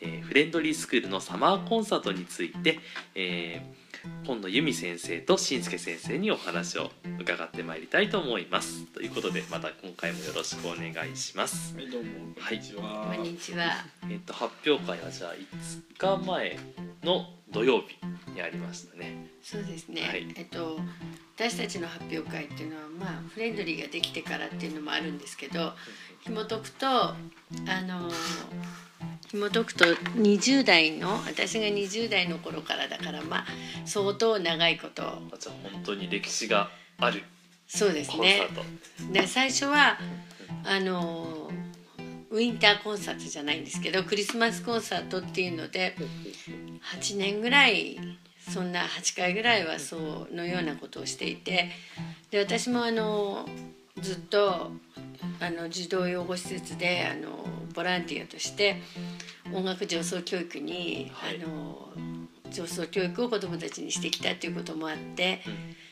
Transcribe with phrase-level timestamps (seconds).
[0.00, 2.78] えーフレンドリースクールのサマーコンサートについて、
[3.14, 3.80] えー
[4.26, 8.86] 今野由美先生としんすけ先生にお話を伺ってまいりたいと思います。
[8.86, 11.74] ということでまた今回もよろしくお願いします。
[11.74, 13.12] はい、どうも、こんにちは。
[13.14, 13.72] こんにちは。
[14.08, 15.34] えっと発表会はじゃあ
[15.98, 16.58] 5日前
[17.02, 17.98] の土曜日
[18.32, 19.28] にありましたね。
[19.42, 20.02] そうですね。
[20.02, 20.78] はいえっと
[21.36, 25.72] 私たちの発表会っていうのはまあフレンドリーができてからっていうのもあるんですけど、
[26.20, 27.14] 紐解くとあ
[27.86, 28.10] の
[29.28, 33.46] 紐解くと20代の私が20代の頃からだからまあ
[33.84, 35.02] 相当長いこと。
[35.02, 37.22] あじゃあ本当に歴史がある
[37.66, 38.48] そうですね。
[39.12, 39.98] で最初は
[40.64, 41.50] あの
[42.30, 45.96] ウィンターコンサートじゃないんですけどクリスマスコンサートっていうので
[46.96, 47.98] 8年ぐらい
[48.48, 51.70] そんな8回ぐらいはそうのようなことをしていて
[52.30, 53.48] で私もあの
[54.00, 54.72] ずっと
[55.40, 58.80] あの児童養護施設であのボランティアとして
[59.52, 61.42] 音楽上層教育に、はい。
[61.42, 61.88] あの
[62.50, 65.40] 上層教育を子どもたちにしてきたということもあって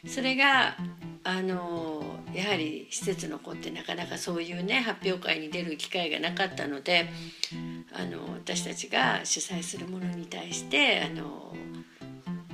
[0.07, 0.77] それが
[1.25, 2.03] あの
[2.35, 7.09] やはり施設の子ってなかなかそういうね発表会に出る機会がなかったので
[7.93, 11.55] あの私たちが主催するものに対してあの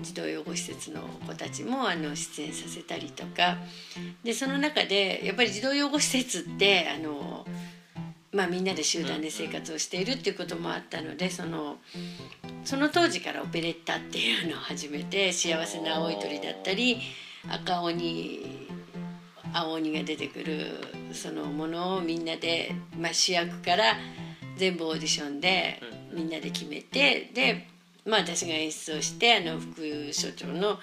[0.04, 3.58] 児童養護施設の子たちもあの出演させたりとか。
[4.22, 7.46] でその中でやっぱり児童養護施設ってあの、
[8.32, 11.78] まあ、みんなで集団で生活をしているっていうこともあったのでその
[12.64, 17.00] その当時からオペレッタっていうのを始めて「幸せな青い鳥」だったり
[17.48, 18.64] 「赤鬼」
[19.52, 20.66] 青鬼が出てくる
[21.12, 23.96] そのものをみんなで、まあ、主役から
[24.56, 25.80] 全部オーディションで
[26.12, 27.68] みんなで決めてで、
[28.04, 30.78] まあ、私が演出をしてあの副所長の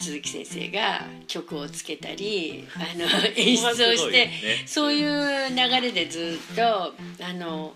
[0.00, 3.04] 鈴木先生が曲をつけたりあの
[3.36, 4.32] 演出をしてね
[4.66, 7.74] そういう流れでずっとあの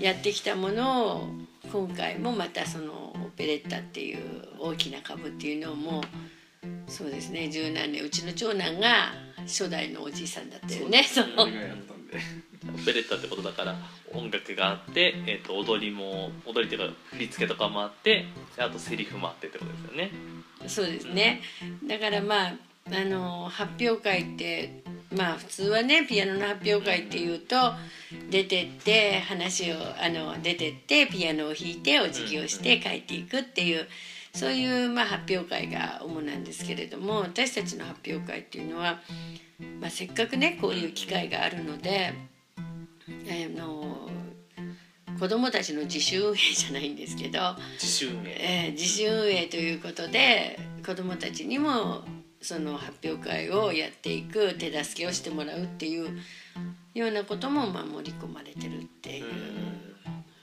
[0.00, 1.28] やってきたものを
[1.70, 4.18] 今回もまたそのオペレッタっていう
[4.58, 6.02] 大きな株っていうのも
[6.86, 9.12] そうですね十何年うちの長男が
[9.42, 11.02] 初代のおじいさんだったよね。
[11.02, 12.18] そう俺がやったんで。
[12.66, 13.76] オペレッタってことだから
[14.12, 18.26] 音楽があって、えー、と踊りも踊りっていうか振り付けとかもあって
[18.56, 20.10] であとセリフもあってってことですよね。
[20.66, 21.40] そうですね。
[21.86, 22.52] だからまあ
[22.90, 24.82] あの発表会って
[25.14, 27.56] まあ普通はねピアノの発表会っていうと
[28.30, 33.86] 出てって話をあの出てってピアノを弾いてお辞儀をして帰っていくっていう
[34.34, 39.00] そういうまあ発表会が主なんですけれども私たちの発表会っていうのは、
[39.80, 42.14] まあ、せっかくねこういう機会があるので
[43.08, 44.10] あの
[45.18, 47.56] 子どもたちの自主運営じゃないんですけど。
[47.74, 48.36] 自主運営。
[48.38, 52.04] えー自主運営ということで子どもたちにも
[52.40, 56.18] その発表会をやっていく手助けをしてもらうっていう
[56.94, 59.24] ようなこともまあ盛り込まれてるっていう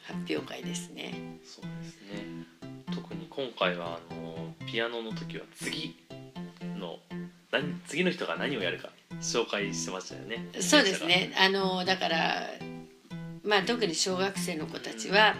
[0.03, 1.39] 発表会ですね。
[1.43, 2.45] そうですね
[2.93, 5.95] 特に今回はあのピアノの時は次
[6.77, 6.99] の
[7.51, 8.89] 何次の人が何をやるか
[9.21, 10.47] 紹介してましたよね。
[10.59, 11.33] そうですね。
[11.37, 12.49] あのだから
[13.43, 15.35] まあ特に小学生の子たちは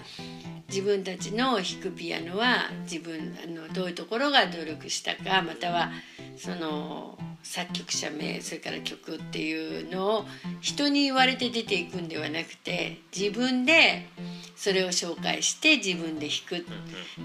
[0.69, 5.91] 自分たちの弾くピアノは自分あのどういうところが努力したかまたは
[6.37, 10.25] その作曲者名それから曲っていうのを
[10.61, 14.07] 人に言われて出ていくんではなくて自分で
[14.55, 16.66] それを紹介して自分で弾く。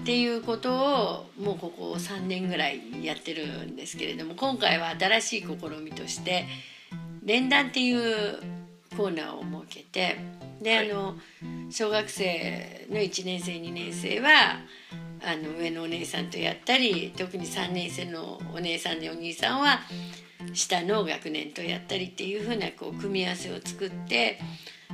[0.01, 5.47] っていうことをもうここ3年ぐらいやってるんですけれども今回は新しい試
[5.81, 6.45] みとして
[7.23, 8.39] 連弾っていう
[8.97, 10.17] コーナーを設けて
[10.61, 10.91] で、はい。
[10.91, 11.15] あの
[11.69, 14.29] 小学生の1年生2年生は
[15.23, 19.79] あの上のお姉さんとやったり特に3年生のお姉さんやお兄さんは
[20.53, 24.39] 下の学年とやったりっていうふうなこう組み合わせを作って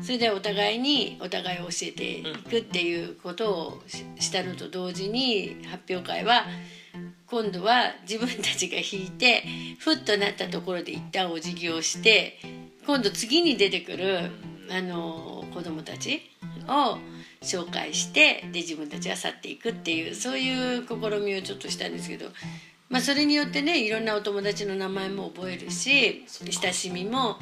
[0.01, 3.83] それでお互いにお互いを教えていくっていうことを
[4.19, 6.45] したのと同時に発表会は
[7.27, 9.43] 今度は自分たちが弾いて
[9.79, 12.39] ふっとなったところで一旦お辞儀をして
[12.85, 14.31] 今度次に出てくる
[14.71, 16.21] あの子供たち
[16.67, 16.97] を
[17.41, 22.27] 紹介してで自分たちは去っていくっていうそういう試みをちょっとしたんですけど、
[22.89, 27.37] まあ、それによってねいろんなお友達の名前も覚えるし親しみも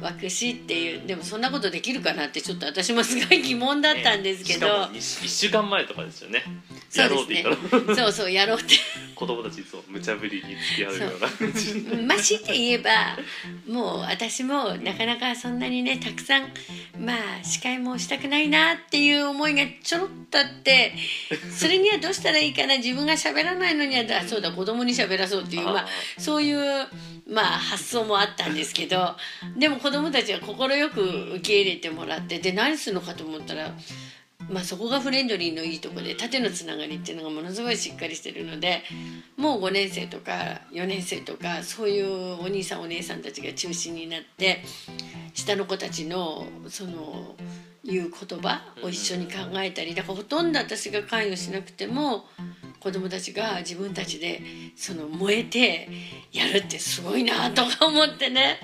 [0.00, 6.42] 湧くしっていうでもそんなことできるかなってちょっと私もすごい疑問だったんですけど、しかも1週間前とかですよね。
[6.94, 7.94] やろうって言ったら。
[7.94, 8.74] そうそうやろうって。
[9.14, 11.28] 子供たちいつも無茶ぶりに付き合うような。
[11.28, 12.90] 感じうんましって言えば
[13.68, 16.42] もう私もなかなかそんなにねたくさん
[16.98, 20.94] まあ司会もしたくないなっていう思いがちょろっとあって
[21.54, 22.78] それにはどうしたらいいかな？
[22.78, 25.86] 自分が喋らないのにはだそうだ子供に喋らそうっていうまあ
[26.18, 26.58] そういう
[27.28, 29.14] まあ発想もあったんですけど
[29.56, 31.02] でも子供たちは快く
[31.34, 33.72] 受け入れてもらってで何するのかと思ったら。
[34.50, 38.82] まあ、そこがフレンドリーのいいとこで縦のつながりっていうのがものすごいしっかりしてるので
[39.36, 40.32] もう5年生とか
[40.72, 44.64] 4年生とかそういうお兄さんお姉さんたちが中心になって
[45.32, 47.36] 下の子たちのその
[47.84, 52.24] 言う言葉を一緒に考えたりだからほとんど私が関与しなくても
[52.80, 54.42] 子供たちが自分たちで
[54.76, 55.88] その燃えて
[56.32, 58.58] やるってすごいなとか思ってね。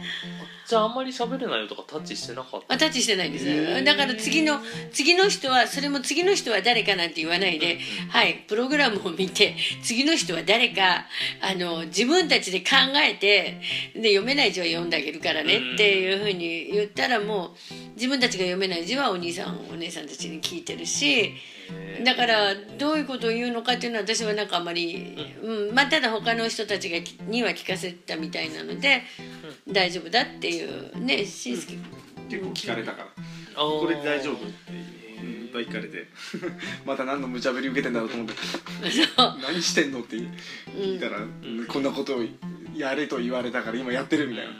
[0.68, 2.74] じゃああんまり喋れないよとかタッチしてなかった？
[2.74, 3.84] あタッチしてないんです。
[3.84, 4.60] だから次の
[4.92, 7.78] 次の人はそれも次の人は誰かなんて言わないで、
[8.10, 11.06] はいプログラムを見て次の人は誰か
[11.40, 12.66] あの自分たちで考
[12.96, 13.60] えて
[13.94, 17.50] で読めない字は読んであげるからねっていうふうに言ったらもう
[17.94, 21.32] 自分たちが読めない字はお兄さんお姉さんたちに聞いてるし
[22.04, 25.74] だからどういうことを言うのかっていうのは私はなんかあまり、うん。
[25.74, 29.02] まあ、ただ他の人たちがには聞かせたみたいなので、
[29.70, 31.56] 大丈夫だっていうねしん。
[31.56, 31.76] すけ
[32.28, 33.06] 結構聞かれたか
[33.56, 33.62] ら。
[33.62, 34.72] これで大丈夫って
[35.20, 36.06] いっぱい聞かれて
[36.86, 38.34] また何の無茶ぶり受けてんだろうと思って
[39.42, 41.20] 何してんのって聞いたら、
[41.66, 42.24] こんなことを
[42.76, 44.58] やれと言われたから今やってるみたいな、ね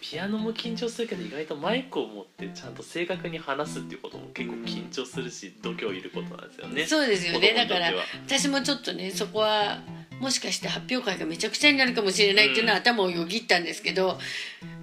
[0.00, 6.86] ピアノも緊張するけど意外とマイクを持ってちゃんと正確に話すっていうことも結構緊張するし度胸いることなんですよね。
[6.86, 7.92] そうですよねだから
[8.26, 9.80] 私もちょっとねそこは
[10.20, 14.18] もしかして発表会がめちゃくちゃになるかもしれないっていうのは頭をよぎったんですけど、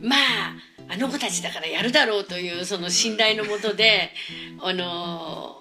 [0.01, 0.55] まあ
[0.89, 4.11] あの子たちだからやるだろうというその信頼のもとで
[4.61, 5.57] あの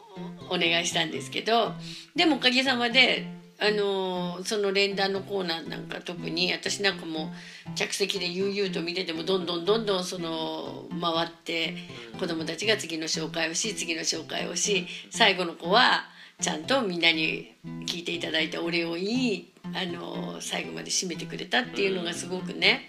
[0.50, 1.74] お願いしたんですけど
[2.14, 3.41] でもおかげさまで。
[3.62, 7.32] あのその連弾のコーナーなんか特に私なんかも
[7.70, 11.76] う客席で悠々と見ててもどんどんどんどんその回って
[12.18, 16.06] 子供たちが次の紹介をし次の紹介をし最後の子は
[16.40, 17.54] ちゃんとみんなに
[17.86, 22.88] 聞いていただいたお礼を言いあの最後まで締めてくれたっていうのがすごくね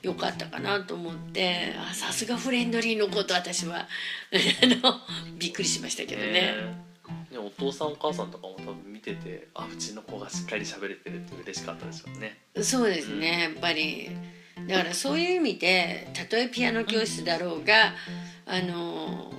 [0.00, 3.86] 良かったかなと思ってさすがフレンドリーの子と私は
[5.38, 6.32] びっくりしましたけどね。
[7.30, 12.38] ねお父さんお母さんとかも多分ててあうちの子がしっかり喋れてるって嬉しかったでしょうね。
[12.62, 14.10] そうですねやっぱり。
[14.66, 17.94] だからそういう意味でたとえピアノ教室だろうが
[18.44, 19.32] あの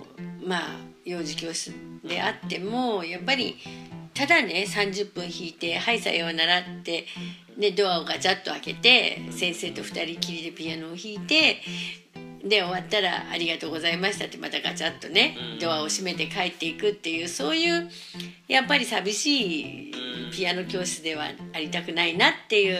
[0.45, 0.61] まあ
[1.03, 1.73] 幼児教室
[2.03, 3.57] であってもやっぱり
[4.13, 7.05] ただね30分弾いて「はいさようなら」って、
[7.57, 11.61] ね、ドアをガチャッと開けて先生と2人きりでピアノを弾いて
[12.43, 15.59] で終わったら「ありがとうございました」ってまたガチャッとねうん。
[15.59, 17.89] ドアを閉めて帰っていくっていうそういう
[18.47, 19.93] やっぱり寂しい
[20.31, 22.79] ピアノ教室ではありたくないなっていう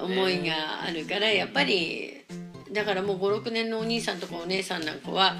[0.00, 2.24] 思いがあるからやっぱり
[2.72, 5.36] だからもう56年のお兄さんとかお姉さんなんかは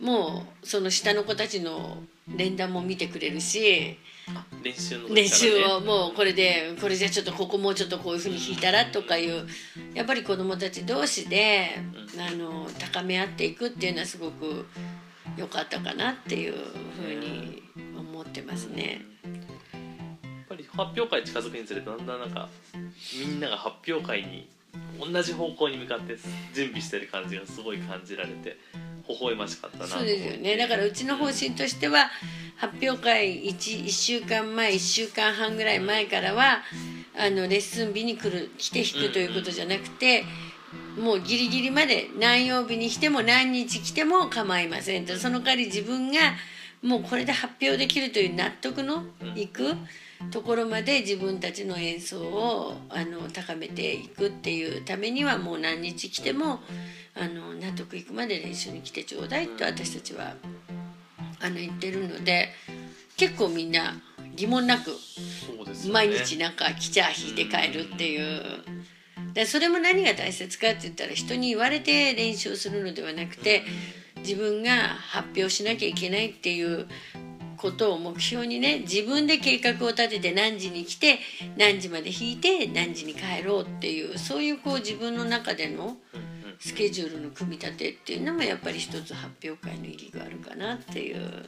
[0.00, 3.98] もうその下の子たちの連弾も見てくれるし
[4.28, 5.14] あ練習ね。
[5.14, 9.46] 練習をもうこれでこれじゃちょっとここもうちょっとこういうふうに弾いたらとかいう
[9.94, 11.70] やっぱり子どもたち同士で
[12.18, 14.66] あの高め合っていくっていうのはすごく
[15.36, 17.62] 良かったかなっていうふうに
[17.98, 19.02] 思ってますね。
[19.24, 22.48] やっぱり発表会近づくにつれてだんだんなんか
[23.18, 24.48] みんなが発表会に
[24.98, 26.16] 同じ方向に向かって
[26.54, 28.56] 準備してる感じがすごい感じられて
[29.08, 30.56] 微笑ましかったなとそうですよね。
[30.56, 32.10] だからうちの方針としては
[32.56, 36.62] 発表会 1, 1週間前1週間半ぐらい前からは
[37.16, 40.24] あのレッスン日に来る来て弾くということじゃなくて、
[40.98, 45.16] もうギリギリまで何曜日に来ても何日来ても構いませんと。
[45.16, 46.18] その代わり自分が
[46.82, 49.74] もうこれで発表できるという納得のいく
[50.30, 56.60] ところまで自分たちの演奏をあの高めていくっていうためにはもう何日来ても
[57.14, 60.34] あの納得いくまで練習に来てちょうだいと私たちは
[61.40, 62.48] あの言ってるので
[63.16, 63.94] 結構みんな
[64.34, 64.90] 疑問なく
[65.92, 68.42] 毎日なんか来ちゃ弾いて帰るっていう。
[69.32, 73.64] でそれも何が大切かって言ったら人に言われて練習するのではなくて
[74.18, 76.86] 自分が発表しなきゃいけないっていう
[77.64, 81.18] ことを目標にね自分で計画を立てて何時に来て
[81.56, 85.96] 何時まで弾いて何時に帰ろうっていうそういうこう自分の中での
[86.60, 91.46] スケジュールの組み立てっていうのもやっぱり一つ発表会の意義があるかなっていう。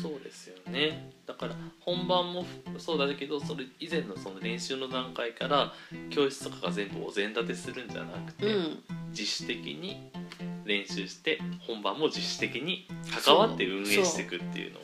[0.00, 2.46] そうですよねだから本番も
[2.78, 5.74] そうだけどそれ以前のその練習の段階から
[6.08, 8.78] 教室とかが全部お膳立てするんじゃなくて、うん
[9.12, 10.10] 自主的に
[10.64, 12.88] 練習して本番も自主的に
[13.22, 14.82] 関わって運営していくっていうのを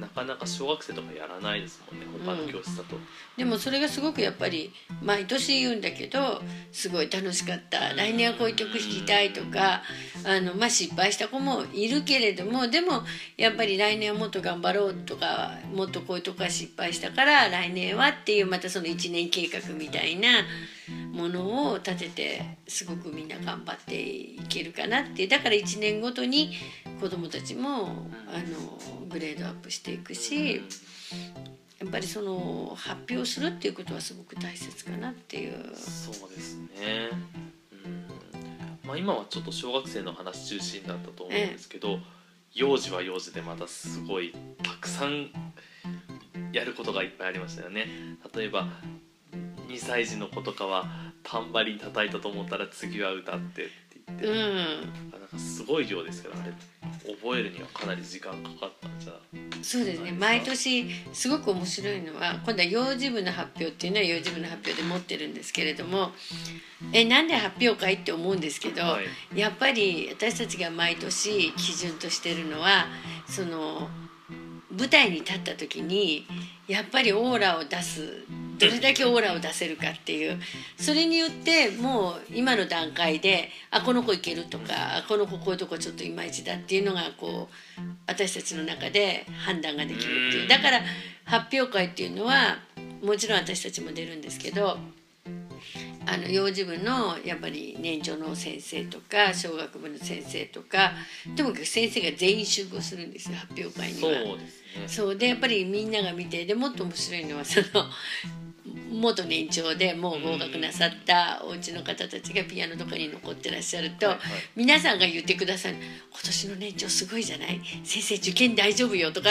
[0.00, 2.96] なかなか小学生とかやらないですもんね他の教室だと、
[3.36, 4.72] でもそれがすごくやっぱり
[5.02, 9.82] 毎年言うんだけどすごい楽しかった来年はこういう曲弾きたいとか
[10.24, 13.02] あの、まあ、失敗した子もいるけれどもでも
[13.36, 20.28] やっぱり来年はもっと頑張ろうとかもっとこういうとこは失敗したから来年はっていうまたその1年計画みたいな
[21.12, 26.52] ものを立ててすごくみんな頑張っていけるかなってだから1年ごとに
[27.00, 30.62] 子どもたちもあのグレードアップしていくし。
[31.80, 35.74] やっぱりその発表するっていうことはすごく大切かなっていう。
[35.76, 36.68] そうですね、
[37.84, 38.88] うん。
[38.88, 41.98] まあ、今はちょっと小学生の話中心だったと思うんですけど、
[42.52, 45.30] 幼児は幼児でまたすごいたくさん
[46.52, 47.88] やることがいっぱいありましたよね。
[48.34, 48.68] 例えば
[49.68, 50.86] 2歳児の子とかは
[51.24, 53.68] タンバリン叩いたと思ったら次は歌って
[54.12, 55.10] って言って、うん。
[55.10, 56.52] なんかすごい量ですけどあれ。
[57.06, 58.88] 覚えるにはかなり時間かかった。
[58.88, 59.12] んじゃ
[59.62, 60.12] そうですね。
[60.12, 66.12] 毎年すごく面白いのは今度は幼児部の発表っていうのは幼児部の発表で持ってるんですけれども
[66.92, 69.00] えなんで発表会って思うんですけど、は
[69.34, 69.38] い。
[69.38, 72.86] やっぱり私たちが毎年基準としてるのは
[73.26, 73.88] その
[74.70, 76.26] 舞台に立った時に
[76.66, 78.24] やっぱりオーラを出す
[78.58, 80.40] どれだけオーラを出せるかっていう。
[80.78, 90.48] それによってもう今の段階であこの子いけるとかあこの子こういうとこちょっといまいちだっていうのがこう私たちの中で判断ができるっていう。
[90.48, 90.80] だから
[91.24, 92.58] 発表会っていうのは
[93.02, 94.78] もちろん私たちも出るんですけど
[96.06, 100.92] あの幼児部のやっぱり年長の先生とか小学部の先生とか
[101.36, 104.18] ともかく先生が全員集合するんですよ発表会にそうは。
[104.18, 104.88] ですね。
[104.88, 105.16] そう。
[105.16, 107.86] でやっぱりみんなが見てでもっと面白いのはその
[109.00, 114.28] 元年長でもう合格なさったお家の方たちがピアノとかに残ってらっしゃると、はいはい。
[114.56, 115.76] 皆さんが言ってくださる
[116.10, 117.60] 「今年の年長すごいじゃない？
[117.84, 119.28] 先生受験大丈夫よ」とか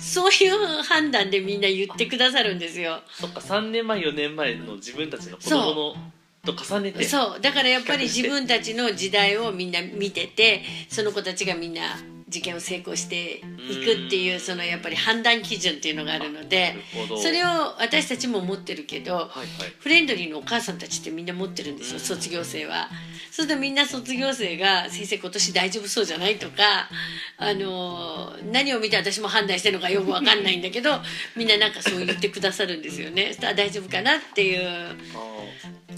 [0.00, 3.00] そういう判断でみんな言ってくださるんですよ。
[3.10, 5.96] そっか3年前4年前の自分たちの子供の
[6.44, 7.02] と重ねて。
[7.04, 7.40] そう。
[7.40, 13.40] だからやっぱり自分たちの時代をみんな見ててその子たちがみんな受験を成功してい
[13.84, 16.74] くっていうそのやっぱり判断基準っていうのがあるので
[17.22, 17.46] それを
[17.78, 19.30] 私たちも持ってるけど
[19.78, 22.88] フレンドリーのお母さんたちってみんな持ってるんですよ卒業生は。
[23.30, 26.88] そうするとみんな卒業生が「先生今年大丈夫そうじゃない?」とか
[27.36, 30.98] あの何を見て私も判断してるのかよくわかんないんだけど
[31.36, 33.36] みんななんかそう言ってくださるんですよね。
[33.44, 34.96] あ大丈夫かなっていう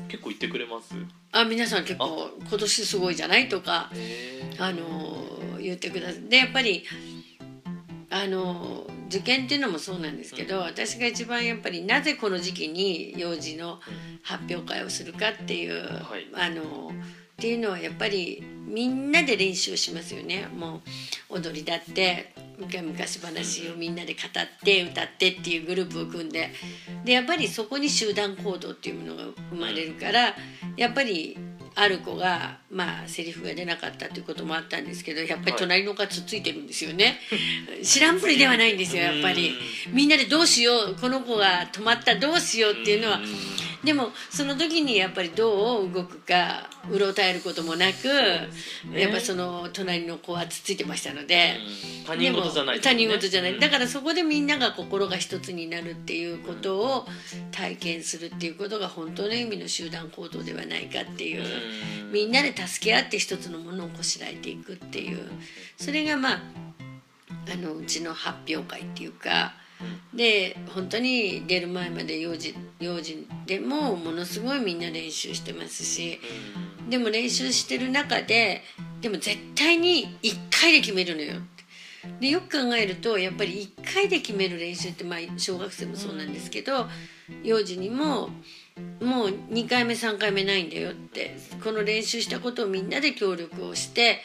[0.08, 0.94] 結構言ってくれます？
[1.32, 3.48] あ皆さん結構今年すごいじゃない？
[3.48, 6.22] とかへあの言ってください。
[6.28, 6.84] でやっぱり
[8.10, 13.78] あの受験っていうのもそうなんですけど、私が一番やっぱりなぜこの時期に幼児の
[14.22, 16.26] 発表会をするかっていう、はい。
[16.34, 20.48] あのっていうのはやっぱりみんなで練習しますよね。
[20.56, 20.82] も
[21.30, 26.50] う踊りだって昔話をみんなで語って歌ってっていうグループを組んで
[27.04, 30.34] でやっぱりそこに集団行動っていうものが生まれるから
[30.76, 31.36] やっぱり
[31.74, 37.20] ある子がまあセリフが出なかったということもあったんですけどやっぱり隣の子がつっついてるんですよね、
[37.84, 39.52] 知らんぷりではないんですよやっぱり。
[39.92, 43.20] みんなでどうしようこの子が止まったどうしようっていうのは
[43.84, 48.08] でもその時にやっぱりどう動くかうろたえることもなく、
[48.90, 49.02] ね。
[49.02, 51.54] やっぱその隣の子はつっついてましたので。
[52.06, 53.60] 他人事じゃないでも他人事じゃない、うん。
[53.60, 57.06] だからそこでみんなが心が一つになるっていうことを
[57.52, 62.12] 体験するっていうことが本当の意味の集団行動ではないかっていう、うん。
[62.12, 65.30] みんなで助け合って一つのものをこしらえていくっていう。
[65.76, 66.40] それがまあ
[67.52, 69.54] あのうちの発表会っていうか。
[70.14, 76.18] で本当に出る前まで幼児幼児でもものすごいみんな練習してますし
[76.88, 78.62] でも練習してる中で
[79.00, 81.40] でも絶対に1回で決めるのよ。
[82.20, 86.86] でよく考えるとやっぱり1回で決める練習ってまあ小学生もそうなんですけど
[87.42, 88.30] 幼児にも
[89.00, 94.24] もう2回目3回目ないんだよってこの練習したことをみんなで協力をして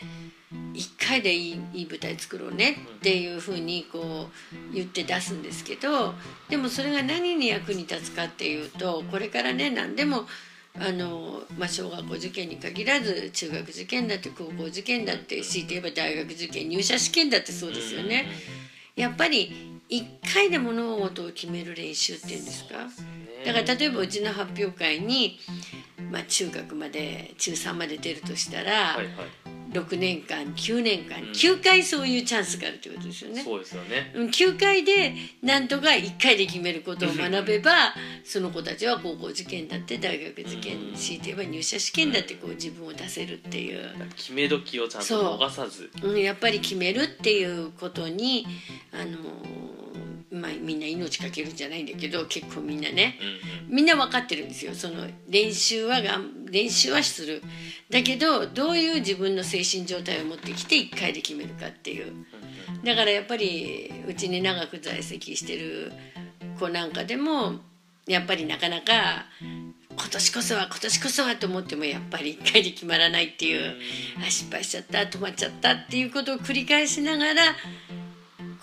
[0.74, 4.28] 1回でいいいい舞台作ろうねっていうふうにこ
[4.72, 6.14] う言って出すんですけど
[6.50, 10.26] でもそれが何に役に立つかっていうとこれからね何でも
[10.80, 18.26] あの、まあ、小学校受験に限らず中学受験だって高校受験だって強いて言えば大学受験入社試験だってそうですよね。
[18.96, 22.76] やっぱり1回で物事を決める練習っていうんですか？
[23.46, 25.40] だから例えばうちの発表会に、
[26.12, 29.16] まあ、中学まで中3まで出るとしたら、はいはい
[29.74, 31.32] 6年間9年間うん。
[31.32, 33.42] 9回そういうチャンスがあるってことですよね。
[33.44, 34.12] そうですよね。
[34.15, 43.94] うん9回でなんとか1回で決めることを学べばその子たちは高校受験だって大学受験うん強いて言えば入社試験だってこう自分を出せるっていう。
[44.15, 45.89] 決め時をちゃんと逃さず。
[46.01, 48.46] うん、やっぱり決めるっていうことに
[48.92, 49.18] あの
[50.34, 53.20] まあみんな命かけるんじゃないんだけど結構みんなね。
[53.68, 54.74] うんみんな分かってるんですよ。
[54.74, 57.42] その練習はがん練習はする。
[57.90, 62.13] だけどどういう自分の精神状態を持ってきて1回で決めるかっていう。
[62.84, 65.92] だからやっぱりうちに長く在籍してる
[66.60, 67.60] 子なんかでも
[68.08, 69.25] やっぱりなかなか
[69.96, 73.75] 今年こそは今年こそはと思ってもやっぱり1回で決まらないっていう。
[74.25, 77.56] あ失敗しちゃった止まっちゃったっていうことを繰り返しながら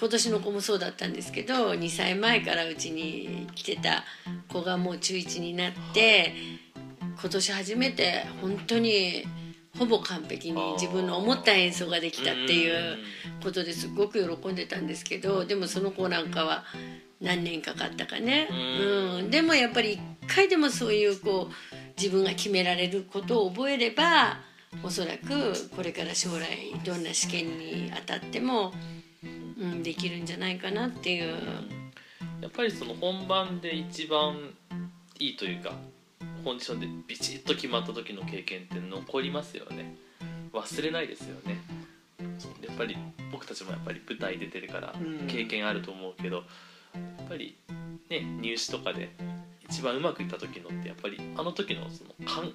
[0.01, 4.05] 今年の子もそうだったんですけど2歳前からうちに来てた
[4.49, 6.33] 子がもう中1になって
[7.21, 9.27] 今年初めて本当に
[9.79, 12.97] ほぼ完璧に自分の思った演奏ができたっていう
[13.43, 16.65] ことですごく喜んでたんですけどでもその子なんかは
[17.21, 24.39] 何年かかったかね、うん、でもやっぱり一回でもそういうこう自分が決められることを覚えれば
[24.83, 28.73] おそらくこれから将来どんな試験に当たっても、
[29.61, 31.35] うん、できるんじゃないかなっていう。
[32.41, 34.35] やっぱりその本番で一番
[35.19, 35.75] いいというか
[36.43, 39.95] コンディションでビチッと決まった時の経験って残りますよね。
[40.53, 41.61] 忘れないですよね。
[42.67, 42.97] やっぱり
[43.31, 45.27] 僕たちもやっぱり舞台出てるからうん。
[45.27, 46.43] 経験あると思うけど、や
[47.27, 47.57] っぱり
[48.09, 49.11] ね入試とかで
[49.71, 52.53] 一番うまくいった時のってやっぱりあの時のその感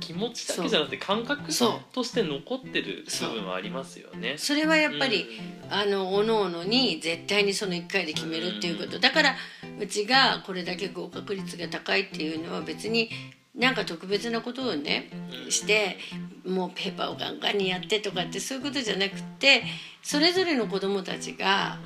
[0.00, 1.44] 気持ちだけじゃなくて感覚
[1.92, 4.36] として残ってる部分はありますよね。
[4.36, 5.26] それはやっぱり、
[5.68, 5.72] うん。
[5.72, 8.98] あの各々に絶対にその1回で決めるっていうこと。
[8.98, 9.36] だから
[9.80, 13.10] うちがこれだけ合格率が高いっていうのは別に
[13.54, 15.10] なんか特別なことをね
[15.48, 15.98] して
[16.46, 19.64] もうペーパーをガンガンにやってとかってそういうことじゃなくって
[20.02, 21.78] それぞれの子どもたちが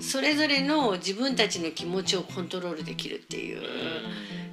[0.00, 3.62] それぞれの自分たちの気持ちをコントロールできるっていう。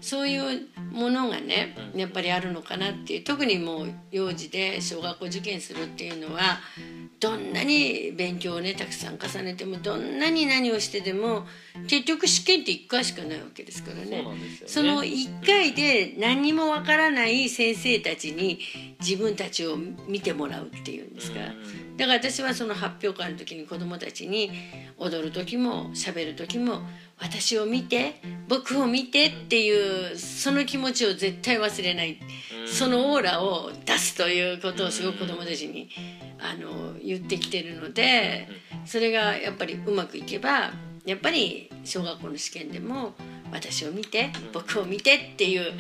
[0.04, 6.60] そういうものがねやっぱりあるのかなっていう特にもう幼児で小学校受験するっていうのは
[7.22, 11.46] どんなに勉強をねたくさん重ねてもどんなに何をしてでも
[11.88, 14.24] 結局試験って1回しかないわけですからね。
[14.24, 14.68] なんですよね。
[14.68, 18.60] その1回で何にもわからない先生たちに
[19.00, 21.40] 自分たちを見てもらうっていうんですか。
[21.40, 21.44] う
[21.94, 21.98] ん。
[21.98, 24.52] だから私はその発表会の時に子どもたちに
[24.98, 26.82] 踊る時も喋る時も
[27.20, 32.20] 私を見て僕を見てっていうその気持ちを絶対忘れない。
[32.66, 35.90] そのオーラを出すということをすごく子どもたちに
[36.40, 38.48] あの言ってきてるので
[38.86, 40.72] それがやっぱりうまくいけば
[41.06, 43.14] やっぱり小学校の試験でも
[43.52, 45.74] 私を見て僕を見てっていう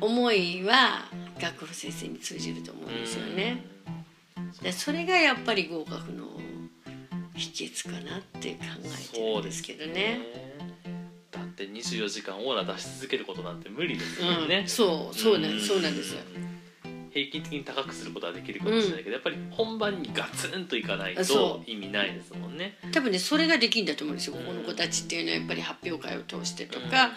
[0.00, 1.04] 思いは
[1.40, 3.64] 学校先生に通じると思うんですよね。
[4.62, 6.26] でそれがやっぱり合格の
[7.34, 10.20] 秘訣かなって考えてるんですけどね。
[11.60, 14.48] だって24時間オーラ出し続けることなんて無理ですようん。
[14.48, 15.60] ね、そうそうなんん。
[15.60, 16.20] そうなんですよ。
[17.10, 22.76] 平均的に高くすることはできるかもしれないけど、やっぱり本番にガツンといかないそと意味ないですもんね。
[22.92, 25.36] 多分ねそれができんだと思うんですよここの子たちっていうのは。
[25.38, 27.10] やっぱり発表会を通してとか、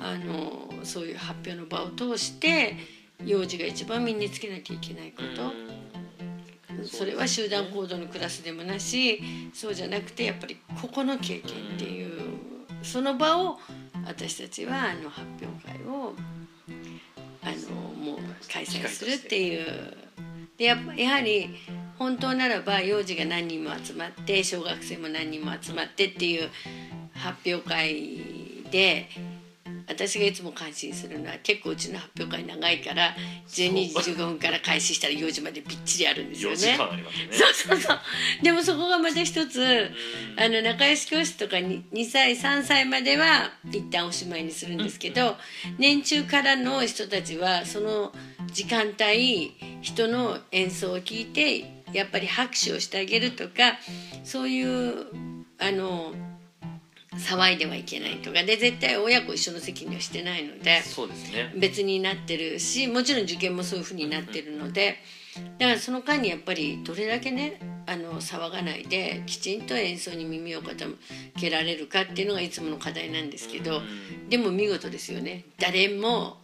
[0.00, 2.76] あのそういう発表の場を通して
[3.24, 9.22] 幼児が一番身につけなきゃいけないこと、それは集団行動のクラスでもなし
[9.54, 12.38] そうじゃなくてやっぱりここの経験っていう
[12.82, 13.58] その場を
[14.08, 16.14] 私たちはあの発表会を
[17.42, 18.18] あのもう
[18.50, 19.96] 開催するっていう。
[20.56, 21.50] でやっぱやはり
[21.98, 26.50] 本当ならば幼児が何人も集まって小学生も何人も集まってっていう
[27.14, 29.08] 発表会で
[29.88, 33.14] 私がいつも感心するのは結構うちの発表会長いから
[33.48, 36.58] 12時15分から開始したら4時までびっちりあるんですよ4ね。
[36.58, 37.28] 時間ありますね。
[37.32, 37.98] そうそうそう
[38.42, 39.90] でもそこがまた一つ
[40.36, 45.36] あの仲良し教室とかに2歳3歳までは一旦おしまいにするんですけど、
[45.78, 48.12] 年中からの人たちはその
[48.52, 53.78] 時間帯人の演奏を聞いてやっぱり拍手をしてあげるとか
[54.24, 55.06] そういう
[55.58, 56.12] あの
[57.12, 58.42] 騒いではいけないとか。
[58.42, 60.82] で絶対親子一緒の席にはしてないので。
[60.82, 61.52] そうですね。
[61.56, 64.98] 別になってるしもちろん受験もそういうふうになってるので。
[65.58, 70.96] だからその間にやっぱりどれだけねあの騒がないできちんと演奏に耳を傾
[71.38, 73.80] けられるかっていうのがいつもの課題なんですけど。
[74.28, 75.44] でも見事ですよね。
[75.58, 76.38] 誰も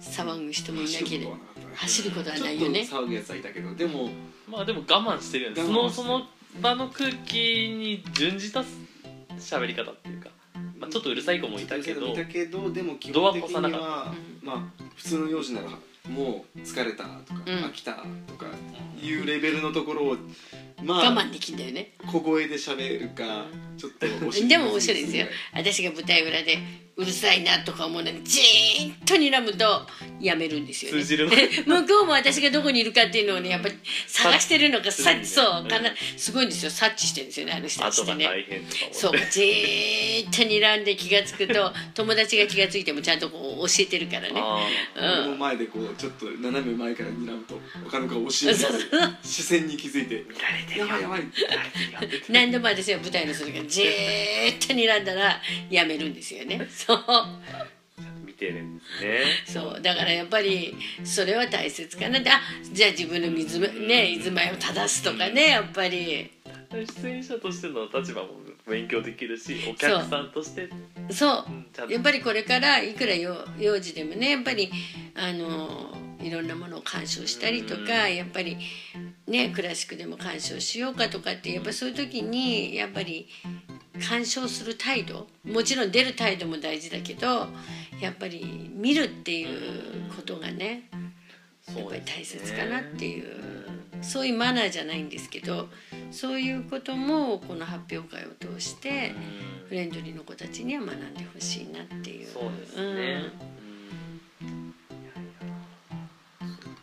[0.00, 1.36] 騒ぐ人もいなければ。
[1.74, 2.80] 走ることはないよね。
[2.80, 3.74] 騒ぐやつはいたけど。
[3.74, 4.08] でも
[4.48, 5.66] まあでも我慢してるんです。
[5.66, 6.26] そのその
[6.60, 8.64] 場の空気に準じた
[9.38, 10.30] 喋り方っていうか、
[10.78, 15.68] まあちょっとうるさい子もいたけどい、たけどでも基本的にはまあ普通の幼児なら
[16.08, 17.54] もう疲れたとか、うん。
[17.64, 18.46] 飽きたとか
[19.02, 20.16] いうレベルのところを
[20.82, 21.92] まあ我慢できんだよね。
[22.10, 23.46] 小声で喋るか
[23.76, 25.26] ちょっとお尻でも面白いですよ。
[25.52, 26.58] 私が舞台裏で
[26.98, 29.86] うるさいなとか思うのにじーっと睨むと
[30.18, 31.02] やめるんですよね。
[31.02, 31.28] 通じる。
[31.66, 33.74] 向こうも私がどこにいるかっていうのをねやっぱり
[34.06, 36.70] 探してるのか さそうかなすごいんですよ。
[36.70, 38.24] 察知してるんですよねあの人たちってね。
[38.24, 38.92] 後が大変とかもね。
[38.92, 44.32] そうじーっと睨んで気が付くと 友達が気が付いてもちゃんとこう教えてるからね。
[44.34, 50.86] あ俺も前でこうちょっと斜め前から睨むと他の顔教えてそう視線に気づいてー見られてるよ。
[50.86, 51.22] やばい
[52.30, 56.98] 何度も私は舞台のそれからじーっと睨んだらやめるんですよねそう。
[58.24, 59.18] 見てるんですね。
[59.46, 59.82] そう。
[59.82, 62.20] だからやっぱりそれは大切かな。
[62.20, 62.40] ってあ
[62.72, 66.30] じゃあ自分の水ね居住まいを正すとかねやっぱり。
[66.72, 68.28] 出演者としての立場も
[68.68, 70.68] 勉強できるしお客さんとして。
[71.10, 71.44] そう。
[71.88, 74.70] うやっぱりこれからいくら幼幼児でもねやっぱり
[75.14, 78.56] あのいろんなものを鑑賞したりとかやっぱり
[79.26, 83.28] ねクラシックでも鑑賞しようかとかってやっぱそういう時にやっぱり
[84.00, 87.48] 鑑賞する態度もちろん出る態度も大事だけど
[88.00, 90.88] やっぱり見るっていうことがね
[91.74, 93.26] やっぱり大切かなっていう
[94.02, 95.68] そういうマナーじゃないんですけど
[96.10, 99.14] そういうこともこの発表会を通して
[99.68, 102.28] フレンドリーの子たちには学んでほしいなっていう。
[102.28, 102.82] そうですね、
[103.50, 103.55] うん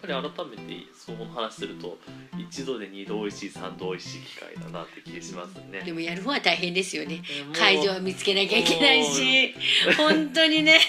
[0.04, 1.98] ぱり改めてその話すると
[2.38, 5.82] 一度で二度おいしい三度おいしい機会だなって気がしますね。
[5.86, 7.22] でもやる方は大変ですよね。
[7.54, 9.56] 会場を見つけなきゃいけないし
[9.98, 10.80] 本当にね。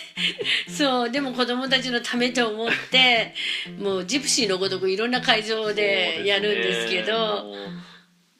[0.69, 3.35] そうでも子供たちのためと思って
[3.79, 7.45] もうジプシーのごとくいろんな会場でやるんですけど。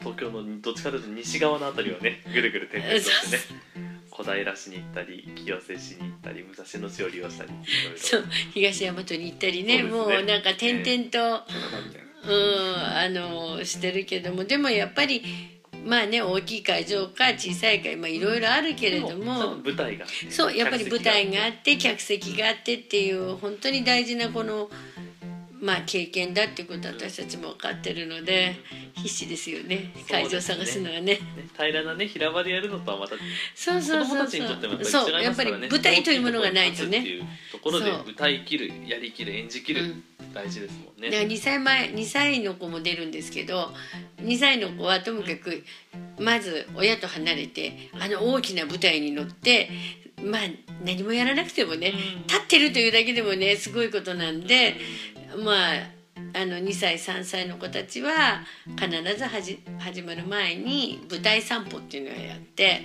[0.01, 7.51] 東京のどっちかというと西側のあたりをねぐるぐる転々としてね小平市に行ったり清瀬市に行ったり武蔵野市を利用したり
[7.97, 8.25] そう
[8.55, 9.83] 東大和に行ったりねね。
[9.83, 11.37] もうなんか点々と、キャラ
[11.73, 15.23] バンみたいなうんあのしてるけどもでもやっぱり
[15.85, 19.57] まあね大きい会場か小さい会まあいろいろあるけれどでも。
[19.57, 24.71] 舞台があってそうやっぱり舞台があ客って客席があってっていう本当に大事なこの
[25.65, 28.55] まあ経験だっていうことは私たちも分かってるので
[28.95, 29.95] 必死ですよね。
[30.09, 31.15] 会場探すのはね。
[31.17, 31.25] 席
[31.59, 33.15] がね平らなね平場でやるのとはまた
[33.55, 35.69] そうそう子供たちそうそにとってもやっぱりうやっぱりますからね。
[35.71, 40.05] 舞台というものがないとねっていうところでそう歌い切るやりきる演じきる、うん。
[40.35, 41.11] 大事ですもんね。
[41.11, 43.73] だから2歳前2歳の子も出るんですけど
[44.19, 45.65] 2歳の子はともかく
[46.19, 49.71] まず親と離れてあの大きな舞台に乗って
[50.23, 50.41] まあ
[50.85, 51.93] 何もやらなくてもね
[52.27, 54.77] 立ってるというだけでもねすごいことなんで
[55.37, 55.95] まあ
[56.33, 58.43] あの2歳3歳の子たちは
[58.79, 62.83] 必ずはじ始まる前に舞台散歩っていうのをやって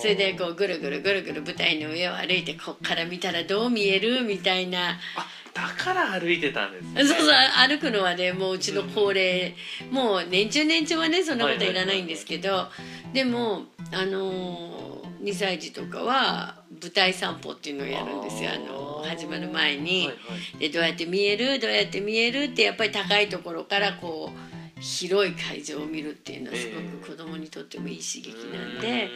[0.00, 4.98] それでこうぐるぐるぐるぐる舞台の上を歩いてこっから見たらどう見えるみたいな。
[5.16, 7.04] あだから歩いてたんですね。
[7.04, 7.28] そうそう
[7.68, 9.54] 歩くのはねもううちの高齢、
[9.90, 12.68] もう年中年中はねそんなこといらないんですけど、
[13.12, 18.50] でもあのー、2歳児とかは舞台散歩っていうのをやるんですよ。
[18.54, 19.98] あの始まる前に。
[19.98, 20.12] はいは
[20.56, 20.58] い。
[20.58, 21.58] でどうやって見える？
[21.58, 22.44] どうやって見える？
[22.44, 24.30] ってやっぱり高いところからこ
[24.76, 29.10] う広い会場を見るっていうのはすごく子供にとってもいい刺激なんで、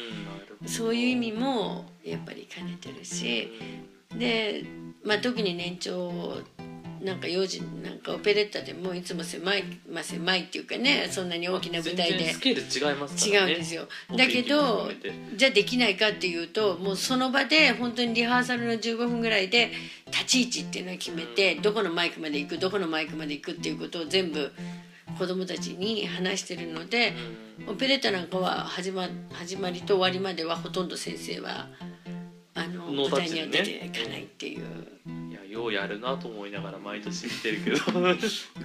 [0.66, 3.50] そういう意味もやっぱり兼ねてるし。
[4.16, 4.64] で、
[5.04, 6.36] まあ、特に年長
[7.04, 12.32] なんか幼児なんかオペレッタでもいつも狭い、まあ、狭いっていうかねそんなに大きな舞台で。
[12.32, 13.50] スケール違いますからね。
[13.50, 13.88] 違うんですよ。
[14.16, 14.88] だけど
[15.36, 19.70] じゃあできないかっていうともうその場で本当にリハーサルの15分ぐらいで
[20.06, 24.50] 立ち位置っていうのを決めてどこのマイクまで行くどこのマイクまで行くっていうことを全部
[25.18, 27.12] 子供たちに話してるので、
[27.68, 31.68] オペレッタなんかは始ま始まりと終わりまではほとんど先生は
[32.56, 34.64] あの舞台には出ていかないっていう。
[35.30, 37.76] いやようやるなと思いながら毎年見てるけど。
[38.00, 38.16] よ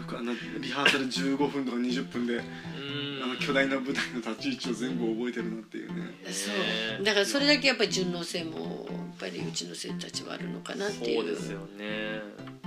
[0.08, 6.13] くあのリハーサル15分とか20分であの巨大な舞台の立ち位置を全部覚えてるなっていうね。
[6.32, 6.52] そ
[7.02, 7.04] う。
[7.04, 11.21] だからそれだけやっぱり順応性もやっぱりうちの生徒たちはあるのかなっていう。
[11.21, 12.21] そうですよね。
[12.38, 12.59] な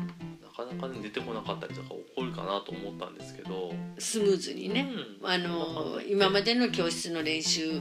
[0.66, 3.72] かなかね出てこなかったりとか起こるかなと思ったんですけど。
[3.98, 4.88] スムーズにね、
[5.22, 5.28] うん。
[5.28, 7.80] あの今までの教室の練習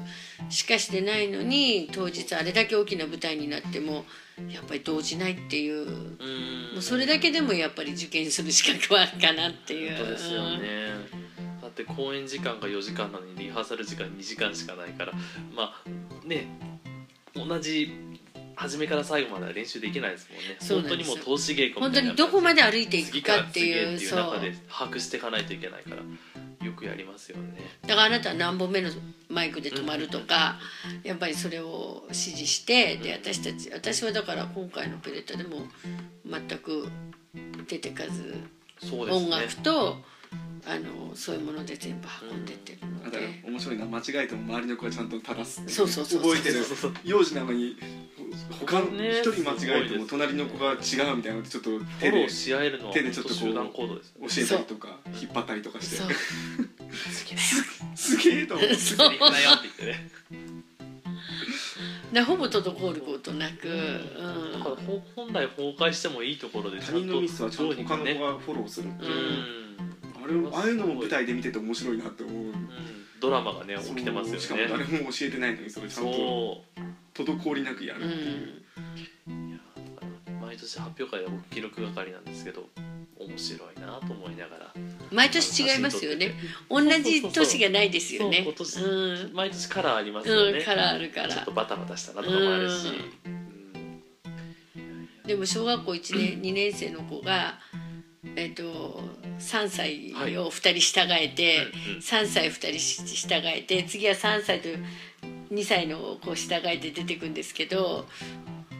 [0.49, 4.05] しかしてないのに当日あれだけ大きな舞台になっても
[4.49, 5.81] やっぱり動じないっていう。
[5.81, 6.71] うん。
[6.73, 9.95] もうそれだけでもやっぱり受験する資格はあるかなっていう。
[9.97, 11.31] 本当ですよね。
[11.61, 15.13] だって公演時間が4時間なのにリハーサル時間2時間しかないから
[15.55, 16.47] まあね
[17.33, 18.10] 同じ
[18.61, 20.55] 初めから最後までは練習できないですもんね。
[20.59, 24.15] そうなん本当にもう投資稽古みたいな本当にどこまで歩いてい次くかっていうっていう。
[24.15, 26.03] 中で把握していかないといけないからよ
[26.63, 27.55] よくやりますよね。
[27.81, 28.91] だからあなたは何本目の
[29.29, 30.59] マイクで止まるとか
[31.03, 35.67] やっぱりそれを指示してで私たち私はだから今回のペレットでも
[36.29, 36.87] 全く
[37.67, 38.91] 出てかずね。
[38.91, 39.97] 音楽と
[40.67, 43.43] あのそういうもので全部運んでってるのだからで。
[43.45, 46.77] 面白いな間違えても周りの子がちゃんと正すそうそうそう覚えてるそう。
[46.77, 47.75] そう幼児なのに
[48.51, 48.87] 他一
[49.33, 56.13] 人間違えても隣の子が違うみたいなのでちょっとフ手でォローし合えるのは手でちょっとこう集団行動ですね教えたりとか引っ張ったりとかして
[57.95, 58.75] すげえと思って。
[58.75, 59.67] そうセリフだよって。
[59.67, 60.11] 言ってね
[62.13, 63.69] でほぼ滞ることなく、
[64.53, 69.07] だからうん、ほ本来崩壊してもいいところで他人のミスはちゃんと他のね子がフォローするってう。
[69.07, 69.90] いう、ん
[70.23, 72.35] あれをああいうのも舞台で見てて面白いなって思う。
[72.35, 72.69] うん。
[73.21, 74.39] ドラマがね起きてますよね。
[74.39, 76.63] しかも誰も教えてないのにそれちゃんと
[77.13, 82.67] 滞りなくやる、うん、いやだから毎年発表会で僕記録係なんですけど
[83.19, 84.73] 面白いなと思いながら。
[85.11, 86.33] 毎年違いますよね。
[86.67, 88.47] 同じ年がないですよね。
[89.33, 91.29] 毎年カラーありますよね、うんカラーあるから。
[91.29, 92.87] ちょっとバタバタしたなとかもあるし、
[93.25, 95.27] うん。
[95.27, 97.59] でも小学校1年2年生の子が、
[98.35, 99.03] えっと
[99.39, 104.69] 3歳を2人従えて、うんうん3歳2人し従えて次は3歳と
[105.51, 108.07] 2歳の子従えて出てくんですけど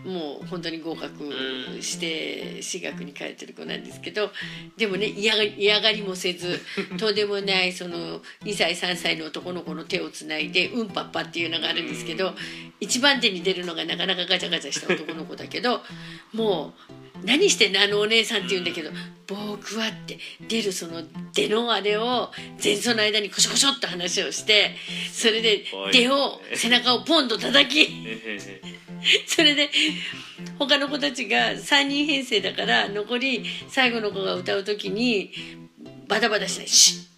[0.06, 1.32] もう本当に合格
[1.80, 4.32] して私学に通ってる子なんですけど
[4.78, 6.60] でもね嫌がり嫌がりもせず
[6.98, 12.34] とんでもないその2歳3歳の男の子の手をつないで「うんぱっぱ」っていうのがあるんですけど
[12.80, 15.84] 一番手に出るのがなかなかガチャガチャした男の子だけど
[16.34, 17.01] もう。
[17.24, 17.82] 何してんの？
[17.82, 18.90] あのお姉さんって言うんだけど
[19.28, 21.04] 「僕は」って出るその
[21.34, 22.32] 出のあれを
[22.64, 24.76] 前奏の間にコショコショっと話をして
[25.12, 28.38] それで出を背中をポンと叩きえ
[29.28, 29.70] それで
[30.60, 35.32] 他の子たちが3人編成だから残り最後の子が歌う時に
[36.08, 37.11] バタバタしない「シッ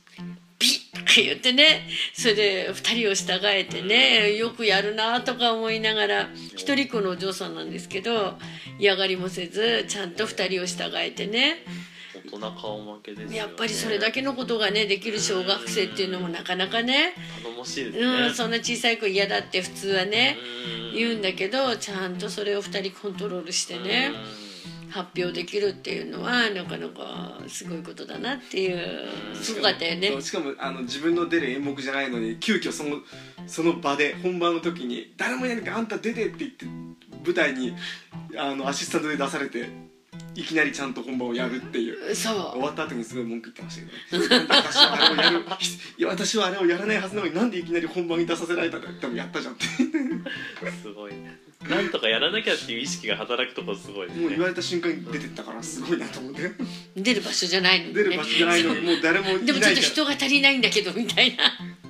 [0.63, 1.87] ピッ」とか言ってね。
[2.13, 8.37] それで2人を従えてねよくやるなとか思いながら一人っ子のお嬢さんなんですけど
[8.79, 11.65] 嫌がりもせずちゃんと2人を従えてね。
[12.15, 13.37] 大人顔負けですよね。
[13.37, 17.13] やっぱりそれだけのことがねできる小学生っていうのもなかなかね。
[17.43, 20.37] 頼もしいですね、うんそんな小さい子嫌だって普通はね
[20.91, 20.95] うん。
[20.95, 24.11] 言うんだけどちゃんとそれを2人コントロールしてね
[24.93, 30.21] 発表できるっていうのはなかなかすごいことだなっていうすごかったよね。
[30.21, 32.97] しかもあの自分の出る演目じゃないのに急遽その
[33.47, 36.65] その場で本番の時に「誰もいないからあんた出て」って言って
[37.25, 37.73] 舞台に
[38.37, 39.67] あのアシスタントで出されて
[40.35, 42.15] いきなりちゃんと本番をやるっていう。
[42.15, 42.35] そう。
[42.35, 44.45] 終わった後にすごい文句言ってましたけどね。
[44.49, 45.45] 私はあれをやる
[45.97, 49.65] いや私はあれをやらないはずなのになんでいきなり本番に出させられたんだでもやったじゃんって。
[49.65, 51.13] すごい
[51.69, 54.21] なんとかやらなきゃっていう意識が働くとこすごいですね。
[54.23, 56.51] もう言われた瞬間に出てったからすごいなと思って。
[56.95, 57.87] 出る場所じゃないの。
[57.87, 58.73] に、ね、出る場所じゃないの。
[58.75, 59.45] にもう誰もいないから。
[59.45, 61.43] でもちょっと人が足りないんだけどみたいな。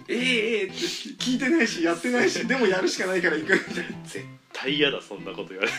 [0.07, 5.73] ええええって聞いてないしやってないしでもやるしかないから行くみたいな絶対嫌だそんなこと言われる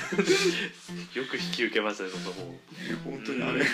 [1.14, 2.34] よく引き受けましたねそんなも。
[2.46, 2.58] んね
[3.04, 3.64] 本当にあれ。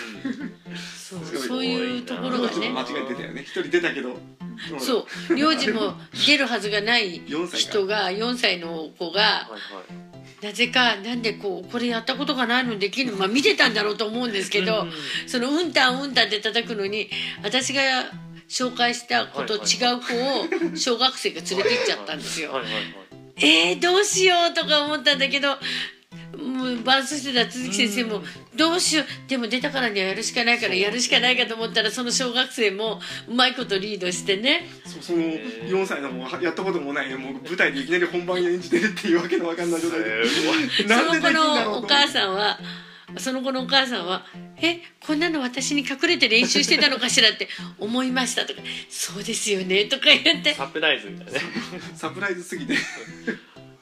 [0.75, 2.69] そうそういうところがね。
[2.69, 3.41] 間違えてたよね。
[3.41, 4.17] 一人出たけど。
[4.79, 5.35] そう。
[5.35, 5.95] 領事も
[6.27, 7.57] 出るはずがない4歳か。
[7.57, 9.57] 人が4歳の子がはいは
[10.07, 10.10] い
[10.41, 13.17] なぜかなんでこうこれやったことがないのにできるの？
[13.17, 14.91] まあ見てたんだろうと思うんですけど、うん
[15.27, 17.09] そのうんたんうんたんって叩くのに
[17.43, 17.81] 私が
[18.49, 19.61] 紹介した子と違う
[20.01, 22.53] 子を小学生が連れて行っちゃったんですよ。
[23.37, 25.57] えー、どうしようとか思ったんだけど
[26.41, 28.21] もう伴奏してた鈴木先生も
[28.55, 29.29] どうしよう。
[29.29, 34.67] でも出たからにはやるしかないからやるしかないかと思ったらその小学生もうまいことリードしてね。
[34.85, 40.25] そその4歳の子がやったこともないねもう舞台でいきなり本番演じてるっていうわけのわかんない状態で。
[40.27, 42.59] すなんでできんだその子ろうとのお母さんは
[43.17, 44.25] その子のお母さんは
[44.61, 47.49] 「えこんなの私に隠れて練習してたのかしら」って
[47.79, 50.53] 思いましたとか「そうですよね」とか言って。
[50.53, 51.39] サプライズみたいなね。
[51.95, 52.75] サプライズすぎて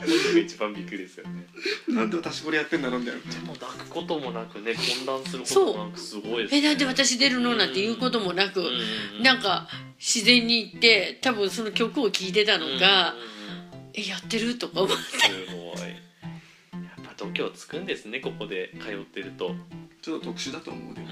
[0.08, 1.46] が一番びっくりですよね。
[1.88, 3.22] なんで私これやってんだろうみたいな。
[3.22, 13.16] でも泣くこともなくね混乱することもなくすごいですえなんで私出るのなんて言うこともなく、んなんか自然に言って多分その曲を聴いてたのか
[13.94, 15.04] 「えやってる?」とか思って。
[15.04, 15.90] すごい。
[15.90, 19.56] やっぱ度胸つくんですねここで通ってると
[20.02, 21.08] ちょっと特殊だと思うでも。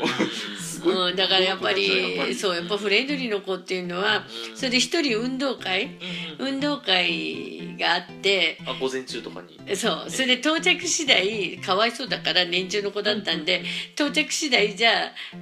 [0.62, 4.23] すごい、うん、だからやっぱりそうやっぱフレンドリーの子っていうのは
[4.56, 5.97] それで一人運動会
[6.39, 9.76] 運動会があってあ午前中とかに。
[9.76, 10.10] そう。
[10.10, 14.93] それで到着次第かわいそうだから年中の子だったんで到着次第じゃあ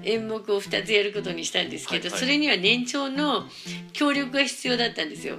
[0.03, 2.19] 演目を2つやることにしたんですけど、はいはい。
[2.19, 3.45] それには年長の
[3.93, 5.35] 協力が必要だったんですよ。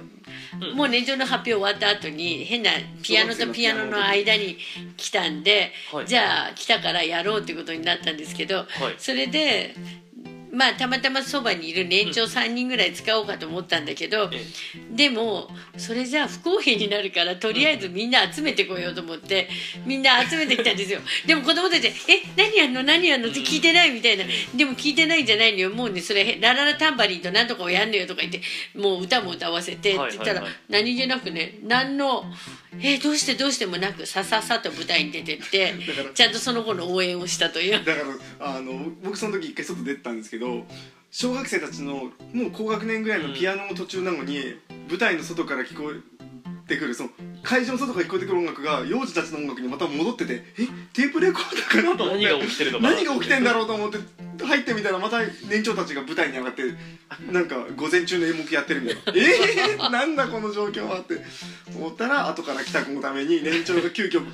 [0.61, 0.77] うん。
[0.77, 2.71] もう年長の発表終わった後に変な
[3.03, 4.57] ピアノとピアノの間に
[4.95, 6.07] 来たんで、はい。
[6.07, 8.67] じゃあ来たからやろうってことになったんですけど、はい。
[8.97, 9.75] それで
[10.57, 14.43] まあたまたまそばにいる年長3人ぐらい使おうかと思ったんだけど、え
[14.89, 19.47] でもそれじゃあ不公平になるからとりあえずみんな集めてこようと思って
[19.85, 20.99] みんな集めてきたんですよ。
[21.27, 22.81] でも子供たち「え何やんの？
[22.81, 24.23] 何やんの?」って聞いてないみたいな
[24.55, 25.69] 「でも聞いてないんじゃないのよ。
[25.69, 28.41] もうねそれラララタンバリンとなんとかをやんのよ」とか言って
[28.73, 32.25] もう歌も歌わせてって言ったら、何気なくね何の
[32.81, 33.35] 「えどうして？
[33.35, 33.67] どうして？
[33.67, 35.75] もなくさささと舞台に出てって
[36.15, 37.71] ちゃんとその子の応援をしたという。
[37.71, 37.91] だか
[38.39, 40.46] らあの僕その時一回外出てたんですけど
[41.11, 42.09] 小学生たちのも
[42.47, 44.37] う高学年ぐらいのピアノの途中なのに、
[44.89, 46.17] 舞台の外から聞こえ
[46.67, 47.09] てくるその
[47.43, 52.23] 会場の外から聞こえてくる音楽が幼児たちの音楽にまた戻っててえテープレコーダーかなと思って。
[52.23, 53.97] 何が起きてるのかな何が起きてんだろうと思って
[54.43, 56.63] 入ってみたらまた年長たちが舞台に上がって
[57.31, 59.01] なんか午前中の演目やってるみたいな。
[59.15, 61.17] えー、なんだこの状況はって。
[61.75, 64.25] 思ったら後から来た子のために年長が急遽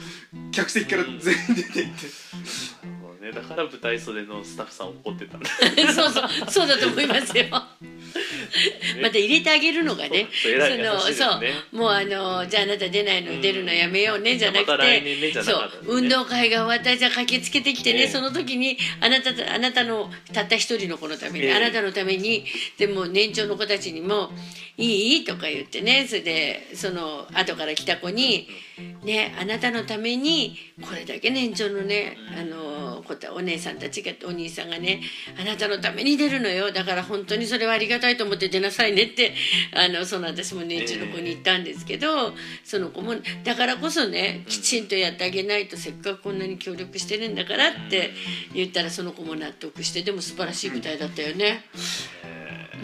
[0.52, 2.93] 客席から全員出て行って。
[3.24, 3.32] ね。
[3.32, 5.50] だから舞台袖のスタッフさん怒ってたんだ。
[5.94, 7.46] そうそうそうだと思いますよ。
[9.02, 11.54] また入れてあげるのがね、そう偉い優しいですね。
[11.72, 22.46] そうもうあのじゃああなた出ないの出るのやめようねじゃなくて、そう運動会が終わったらじゃあ駆けつけてきてね、ええその時にあなたあなたのたった一人の子のために、ええあなたのために
[22.78, 24.32] でも年長の子たちにも
[24.78, 28.50] 「いい?」とか言ってねそれでその後から来た子に
[29.04, 35.02] 「ねあなたのためにこれだけ年長のねあの子たお姉さんたちがお兄さんがね
[35.40, 36.72] あなたのために出るのよ。
[36.72, 39.34] だから本当にそれはありがたいと思って出なさいね」って
[39.74, 48.12] あのその私も年中の子に言ったんですけど、その子もだからこそねきちんとやってあげないとせっかくこんなに協力してるんだからって
[48.54, 51.66] 言ったらその子も納得してでも素晴らしい舞台だったよね。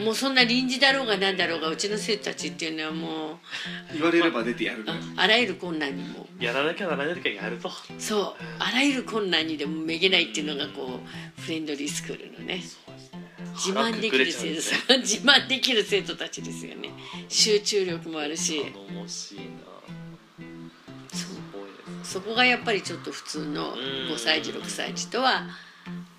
[0.04, 3.38] もうそんな臨時だろうがなんだろうがうちの生徒たちっていうのはもう
[3.94, 6.28] 言われれば出てやるああらゆる困難にも。
[6.40, 7.70] やらなきゃならない時はやると。
[7.98, 11.00] そうあらゆる困難にでもめげないっていうのがこ
[11.38, 12.62] うフレンドリースクールのね
[13.54, 16.90] 自慢できる生徒さん自慢できる生徒たちですよね。
[17.28, 18.62] 集中力もあるし。
[18.62, 19.70] 頼もしいな。
[22.10, 25.44] そこがやっぱりちょっと普通の5歳児6歳児とは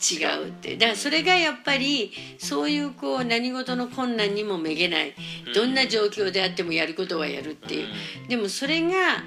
[0.01, 0.77] 違うって。
[0.77, 5.15] だからそれがやっぱりそういうこう何事の困難にもめげない。
[5.55, 7.89] どんな状況であってもやることはやるっていう。
[8.29, 9.23] でもそれが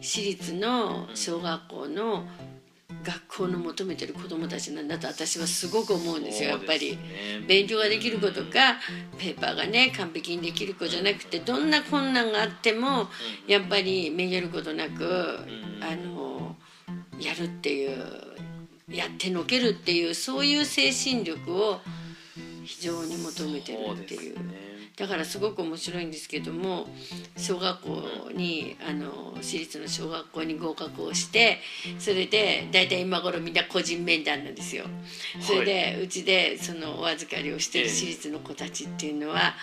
[0.00, 2.26] 私立の小学校の
[3.04, 6.98] 学校の求めてる子どもたちなんだと私はすごく思うんですよやっぱり。
[7.46, 8.78] 勉強ができる子とか
[9.18, 13.08] ペーパーがね完璧にできる子じゃなくてどんな困難があっても
[13.46, 15.38] やっぱりめげることなく
[15.80, 16.56] あの
[17.20, 18.24] やるっていう
[18.88, 21.80] やってのけるっていうそういう精神力を
[22.64, 24.36] 非常に求めてるっていう。
[24.96, 26.86] だからすごく面白いんですけども
[27.36, 31.58] 小学校にあの私立の小学校に合格をして
[31.98, 34.84] それで大体今頃みんな個人面談なんですよ。
[35.40, 39.54] それでうちでそのお預かりをしてる私立の子たちっていうのは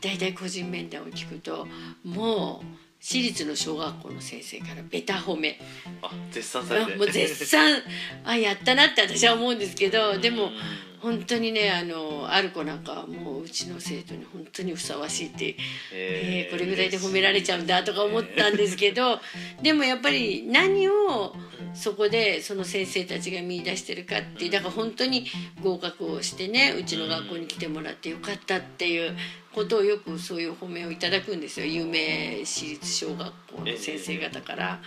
[0.00, 1.66] 大体個人面談を聞くと
[2.02, 5.58] もう私立の小学校の先生からベタ褒め。
[6.02, 6.94] あ絶賛されて。
[6.94, 7.82] もう絶賛。
[8.24, 10.52] あやったなって私は思うんですけどでも
[11.00, 15.56] 本当にねあのある子なんかはもううちの生徒に本当にふさわしいって、
[15.92, 19.20] えーこれぐらいで褒められちゃうんだとか思ったんですけど
[19.62, 21.34] でもやっぱり何を
[21.74, 25.26] そこでその先生たちが見出してるかっていうだから本当に
[25.62, 29.16] 合格をしてねうちの学校に来てもらってよかったっていう
[29.54, 34.80] ことをよくそういう褒めをいただくんですよ有名私立小学校の先生方から。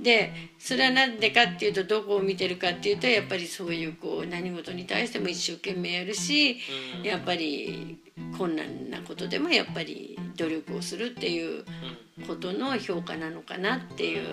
[0.00, 6.58] でそれは何でかっていうとどこを見てるかっていうとやっぱりそういうこう何事に対しても一生懸命やるし
[7.02, 7.98] やっぱり
[8.36, 11.64] 困難なことでもやっぱり努力をするっていう
[12.26, 14.24] ことの評価なのかなっていう。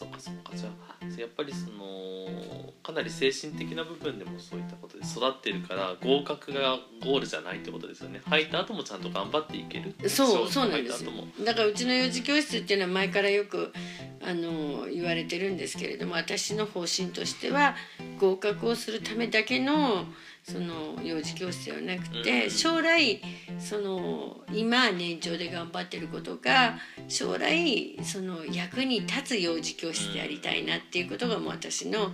[0.00, 0.70] そっかそっかじゃ
[1.02, 8.22] あやっぱりそのかなり精神的な部分でもそういったことで育ってるから合格がゴールじゃないってことですよね。
[8.24, 11.04] 入った後もちゃんと頑張っていけるそうそうなんです
[11.44, 13.74] だからうちの幼児教室っていうのは前からよく
[14.22, 17.76] あの言われてるんですけれども私の方針としては
[18.18, 20.06] 合格をするためだけの
[20.42, 23.20] その幼児教室ではなくて将来
[23.58, 32.10] その今年長で頑張ってることが将来その役に立つ幼児教室でありたいなっていうことがもう私の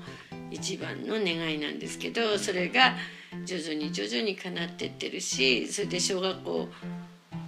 [0.50, 2.94] 一番の願いなんですけどそれが
[3.44, 6.68] 徐々に徐々に叶ってってるしそれで小学校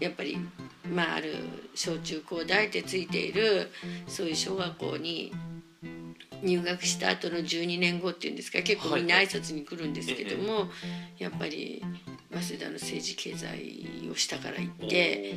[0.01, 0.39] やっぱり
[0.91, 1.35] まあある
[1.75, 3.71] 小中高大ってついている
[4.07, 5.33] そういう小学校に
[6.43, 10.69] 入学した後の12年後っていうんですか結構みんな挨拶に来るんですけども、
[11.19, 11.83] やっぱり
[12.33, 15.35] 早稲田の政治経済を下から行って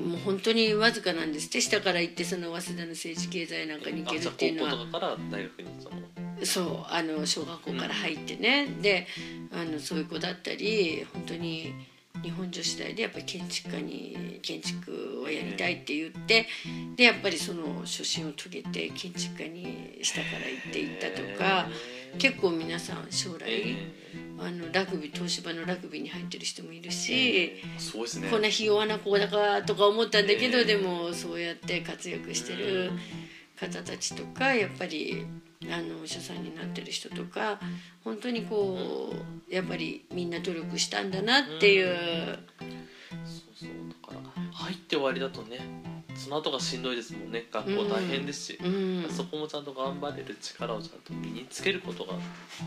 [0.00, 5.18] もう本当にわずかなんですって下から行ってその早稲田の政治経済なんかに行けるっていうのは。
[6.42, 9.06] そうあの小学校から入ってね、で
[9.52, 11.72] あのそういう子だったり本当に
[12.22, 16.46] 日本女子大でやっぱり建築家に建築をやりたいって言って
[16.96, 21.66] でやっぱりその初心を遂げて建築家に下から行っていったとか
[22.18, 23.76] 結構皆さん将来
[24.38, 27.60] あのラグビー東芝のラグビーに入ってる人もいるし。
[27.78, 32.90] そうですねこんなひ弱な子だかとか思ったんだけど、ええでもそうやって活躍してる
[33.58, 35.26] 方たちとかやっぱり
[35.70, 37.58] あのお医者さんになってる人とか
[38.02, 39.12] 本当にこ
[39.50, 42.38] うやっぱりみんな努力したんだなっていう、
[43.24, 45.58] そうそうだから入って終わりだとね
[46.16, 47.46] その後がしんどいですもんね。
[47.52, 52.14] 学校大変ですし、うん、そこもちゃんと頑張れる力をちゃんと身につけることが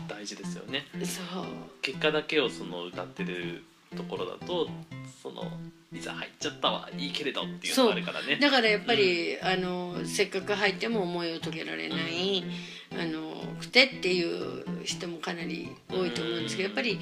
[0.06, 0.84] 大事ですよね。
[1.04, 1.44] そう。
[1.80, 3.64] 結果だけをその歌ってる
[3.96, 4.68] ところだと
[5.22, 5.50] その
[5.92, 8.36] いざ入っちゃったはいいけれどっていうのがあるからね。
[8.36, 12.44] だからやっぱり、あのせっかく入っても思いを遂げられない、
[12.92, 16.98] あのくてっていう人もかなり多いと思うんですけどやっぱり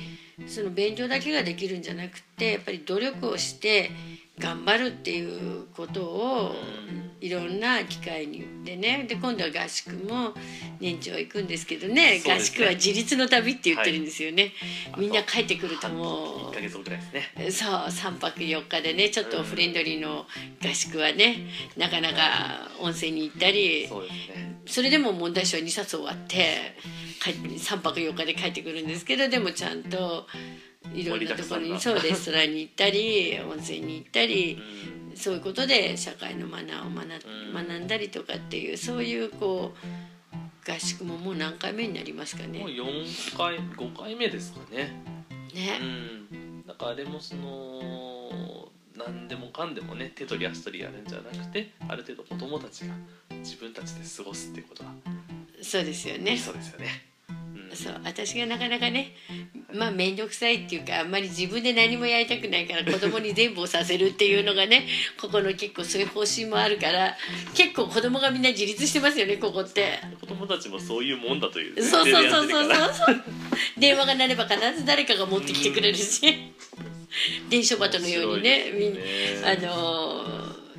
[0.47, 3.91] その勉強だけができるんじゃなくてやっぱり努力をして
[4.39, 6.55] 頑張るっていうことを
[7.21, 10.35] いろんな機会にでねで今度は合宿も
[10.79, 12.41] 年長行くんですけどねね。
[12.41, 14.53] 宿は自立の旅って言ってるんですよね、
[14.93, 15.01] はい。
[15.01, 17.47] みんな帰ってくるとも1ヶ月後ぐらいですね。
[17.49, 20.27] うそう3泊4日でねちょっとフレンドリーの
[20.63, 24.57] 合宿はねなかなか温泉に行ったりそうですね。
[24.67, 26.77] それでも問題集は2冊終わって
[27.23, 30.27] 帰って3泊4日で帰ってくるんですけどでもちゃんと
[30.95, 31.81] いろんなところに。
[31.81, 34.59] そうレストランに行ったり温泉に行ったり
[35.11, 35.17] うん。
[35.17, 42.65] そういうことで社会のマナーを学うん学んだりとかっていうそういうこう合宿ももう何回目になりますかもうね。
[42.65, 45.03] 4回5回目ですかね。
[45.55, 45.79] ね。
[45.81, 46.67] うん。
[46.67, 52.95] だからあれもその何でもかんでもね手取り足取りやるんじゃなくてある程度子供たちが
[53.31, 54.91] 自分たちで過ごすっていうことは
[55.63, 56.37] そうですよね。
[56.37, 56.91] そうですよね、うん、
[57.77, 59.13] そう私がなかなかね
[59.73, 64.87] まあ面倒くさいっていうかあんまり自分で何もやりたくないから子供に全部をさせるっていうのがね
[65.21, 67.15] ここの結構そういう方針もあるから
[67.55, 69.99] 結構子供がみんな自立してますよねここって。
[70.21, 73.23] 子供たちもそういうもんだというそうそうそうそうそう。
[73.79, 76.53] 電話が鳴れば必ず誰かが持ってきてくれるし。
[77.49, 80.25] 電書バトのようにねみん面白いですあねの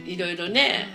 [0.05, 0.87] ーいろいろね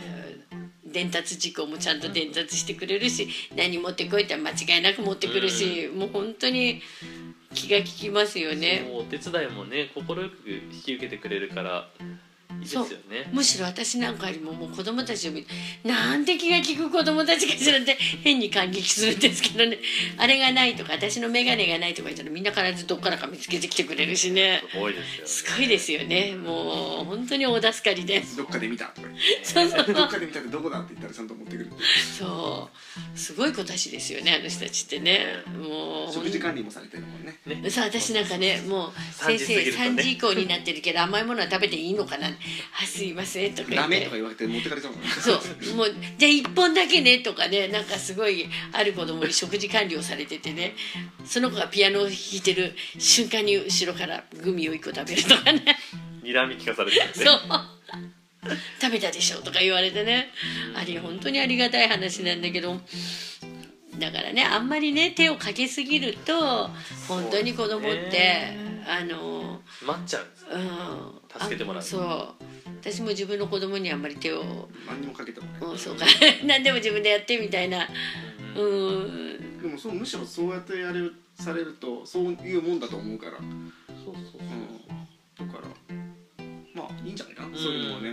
[0.92, 6.82] 伝達事項もちゃんと伝達してくれるし何持ってこいって間違いなく持ってくるし、もう本当に
[7.54, 8.90] 気が利きますよね。
[8.94, 10.14] お手伝いもね快く
[10.72, 12.06] 引き受けてくれるからいい
[12.62, 13.30] ですよね。
[13.32, 15.48] むしろ私なんかよりももう子供たちを見て
[15.84, 19.78] なんて気が利く子供たちかしらって変に感激するんですけどね。
[20.16, 24.62] あれがないとか私の眼鏡がないとか言ったらみんな必ずどっからか見つけてきてくれるしね。
[24.70, 25.26] すごいですよね。
[25.26, 26.36] すごいですよね。
[26.36, 28.22] もう本当に大助かりで。
[28.36, 29.08] どっかで見たとか
[29.42, 29.94] そうそう。
[29.94, 31.70] どっかで見たってどこだって言ったらちゃんと持ってくる。
[32.18, 32.70] そ
[33.14, 33.18] う。
[33.18, 35.26] すごい子たちですよねあの人たちってね。
[35.46, 37.38] もう食事管理もされてるもんね。
[37.62, 39.88] ねさあ私なんかねもう3先生時過ぎるとね。
[39.92, 42.28] 3時以降になってるけど甘いものは食べていいのかな
[42.82, 43.88] あすいませんとか言って。
[43.88, 45.08] ダメとか言われて持ってかれちゃうもんね。
[45.08, 45.76] そう。
[45.76, 50.74] もうじゃあ1本だけねとかねなんかすごいある子供に食事管理をされててね。
[51.24, 55.62] その子がピアノを弾いてる瞬間に後ろからグミを1個食べるとかね。
[56.22, 57.12] 睨み聞かされてるね。
[57.14, 57.40] そう。
[58.80, 60.30] 食べたでしょとか言われてね。
[60.74, 62.80] あれ本当にありがたい話なんだけど。
[63.98, 66.70] だからねあんまりね手をかけすぎると
[67.08, 68.56] 本当に子供って、
[68.88, 70.48] あの待っちゃうんですよ。
[70.54, 71.40] うん。
[71.40, 72.00] 助けてもらうあそ
[72.40, 72.41] う
[72.82, 75.52] 私も自分の子供にあんまり手を何にもかけてもね。
[75.60, 76.04] うんそうか。
[76.44, 77.88] 何でも自分でやってみたいな。
[78.56, 78.64] うん。
[78.64, 78.98] う
[79.38, 79.62] ん。
[79.62, 83.38] でもそうむしろそうやってやれるされるとそういうもんだと思うから、
[84.04, 84.40] そうそうそう。
[84.40, 85.68] うん、だから
[86.74, 88.12] まあいいんじゃないかな、そういうのはね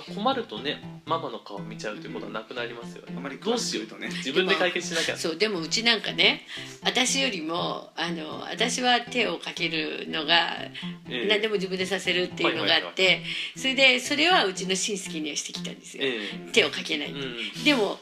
[0.00, 3.14] 困るとねママの顔見ちゃうということはなくなりますよね。
[3.16, 5.16] あまりどうしようとね自分で解決しなきゃ。
[5.16, 6.46] そうでもうちなんかね
[6.82, 10.56] 私よりもあの私は手をかけるのが
[11.08, 11.26] ええ。
[11.28, 13.22] 何でも自分でさせるっていうのがあって
[13.56, 16.04] それでそれはうちの親戚にはしてきたんですよ。
[16.04, 17.64] え手をかけないえうん。
[17.64, 17.98] でも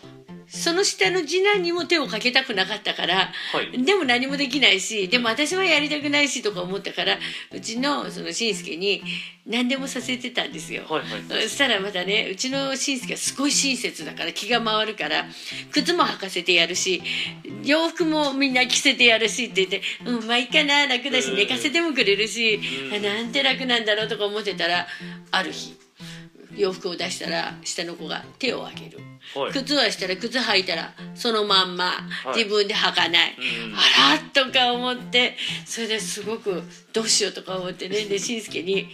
[0.52, 3.84] その下の次男にも手をかけたくなかったからはい。
[3.84, 7.18] でも何もできないしでも私はやりたくないしとか思ったから
[7.52, 9.02] うちのその親戚に
[9.46, 10.84] 何でもさせてたんですよ。
[10.88, 11.22] はいはい。
[11.28, 15.24] そしたらまたねうちの親戚はすごい親切だから気が回るから
[15.70, 17.00] 靴も履かせてやるし
[17.64, 21.36] 洋服もみんな着せてやるしって言って「うんまあいいかな楽だしうん。
[21.36, 22.60] 寝かせてもくれるし
[23.02, 24.86] なんて楽なんだろう」とか思ってたら
[25.30, 25.74] ある日
[26.56, 28.98] 洋服を出したら下の子が手を挙げる。
[29.34, 29.52] はい。
[29.52, 31.92] 靴はしたら靴履いたらそのまんま
[32.34, 32.38] い。
[32.38, 33.74] 自分で履かない、うん。
[33.74, 38.04] あらとか思ってそれですごくどうしようとか思ってね。
[38.04, 38.88] でしんすけに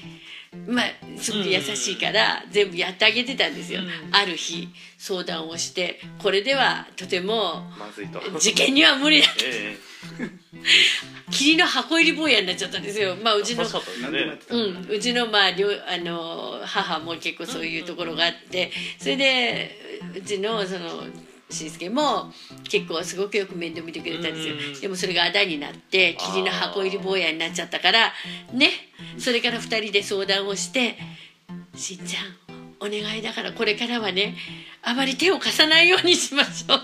[0.67, 0.87] まあ
[1.19, 4.15] すごく優しいから全部やってあげてたんですよ、うん。
[4.15, 8.21] ある日相談をしてこれではとてもまずいと。
[8.37, 9.97] 受験には無理だ ええ。
[11.31, 13.17] 霧の箱入り坊やになっちゃったんですよ。
[13.17, 18.71] まあうちのうん、うちのまあ両あの母も結構そういうところがあって。
[18.99, 21.05] それでうちのその
[21.49, 22.33] しんすけも
[22.65, 24.55] 結構すごくよく面倒見てくれたんですよ。
[24.55, 28.13] うんでもそれがあだになって霧の箱入り坊やになっちゃったから
[28.53, 28.71] ね。
[29.19, 30.97] それから2人で相談をして
[31.77, 32.37] 「しんちゃん
[32.81, 34.37] お願いだからこれからはね
[34.83, 36.81] あまり手を貸さないようにしましょう」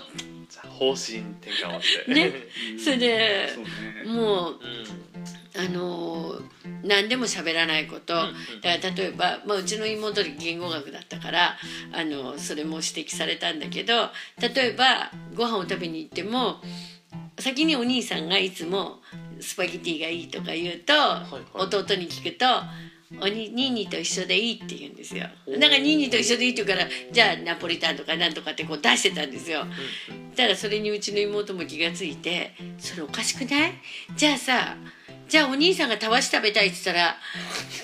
[0.73, 2.13] 方針転換をして。
[2.13, 2.31] ね。
[2.83, 4.03] それでそうね。
[4.05, 5.12] もううん
[5.55, 6.43] あのー
[6.83, 8.31] 何でも喋らないこと、だか
[8.63, 11.55] ら例えば、まあ、うちの妹で言語学だったから
[11.93, 14.09] あのそれも指摘されたんだけど
[14.41, 16.57] 例えばご飯を食べに行っても
[17.39, 18.99] 先にお兄さんがいつも
[19.39, 21.25] スパゲティがいいとか言うと、いは
[21.55, 21.57] い。
[21.57, 22.45] 弟に聞くと
[23.21, 25.27] 「おにニーニーと一緒でいい」って言うんですよ。
[25.47, 29.65] だからニーニーと一緒でいいって言うからじゃあナポリタンとかなんとかってこう出してたんですよ。
[30.35, 33.73] ただそれにうちの妹も気がついて「それおかしくない？
[34.17, 34.75] じゃあさ
[35.33, 37.15] じゃあお兄さんがたわし食べたいって言ったら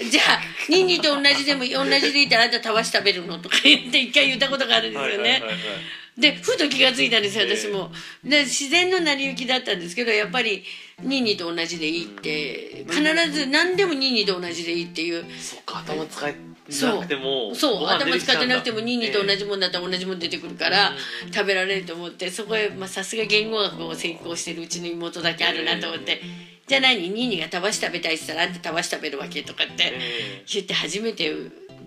[0.07, 5.41] じゃあニンニと同じでも同じでいたらあんたたわし食べるの?」とか言って一回言ったことがあるんですよね。
[6.15, 7.91] でふと気がついたんですよええ私も。
[8.23, 10.63] で自然の成り行きだったんですけどやっぱり
[11.01, 15.25] ニンニと同じでいいって必ず何でもニンニと同じでいいっていう。
[15.41, 16.35] そっか頭使え
[16.69, 20.93] そうなくてもそう頭使ってなくてもニンニと同じじもんだったら同じもん出てくるから
[21.33, 26.21] 食べられると思ってそこへまあさすが言語学を専攻してるうちの妹だけあるなと思って
[26.69, 27.09] 「じゃあ何？
[27.09, 31.33] ニンニがたわし食べたいって言ったらあんたたわし食べるわけ?」とかってえ言って初めて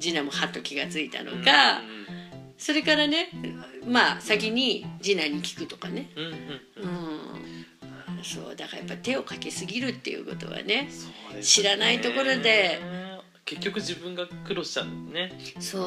[0.00, 1.80] 次男もはっと気がついたのが
[2.58, 3.30] それからね
[3.86, 6.10] まあ先に次男に聞くとかね。
[6.16, 7.66] うん
[8.24, 10.88] そうだからやっぱ手をかけすぎるっていうことはね
[11.40, 12.80] 知らないところで。
[13.44, 15.32] 結局自分が苦労しちゃうんね。
[15.58, 15.82] そう。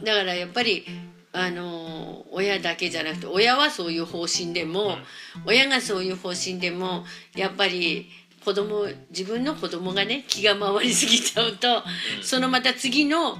[0.00, 0.04] うん。
[0.04, 0.84] だからやっぱり
[1.32, 4.98] あの親だけじゃなくて親はそういう方針でも、
[5.46, 8.10] 親がそういう方針でもやっぱり
[8.44, 11.82] 子供自分の子供がね気が回りすぎちゃうと、
[12.22, 13.36] そのまた次の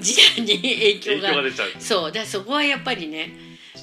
[0.00, 1.68] 次男に影響が影響が出ちゃう。
[1.78, 2.12] そう。
[2.12, 3.32] だそこはやっぱりね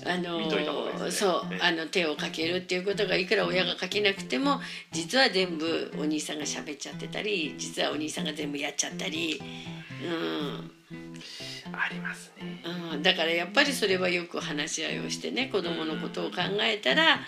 [0.06, 1.12] あのね。
[1.12, 4.60] そうねあの手をかけるっていうことがいくら親がかけなくても
[4.92, 9.42] 実は全部お兄さんが喋っちゃってたり実はお兄さんが全部やっちゃったり、
[10.04, 10.72] うん
[11.74, 12.64] ありますね。
[12.94, 17.20] うん、だからやっぱりそれはよく話し合いをしてね子供のことを考えたら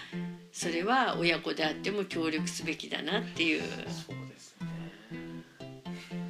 [0.51, 3.61] それは親子であっても協力すべきだなっていう。
[3.61, 4.67] そうですね。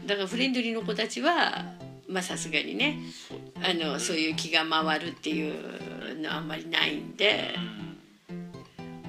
[0.05, 1.65] だからフレンドリーの子たちは
[2.07, 7.53] まあさすがにねそうあのそういう気が回るっていうのはあんまりないんで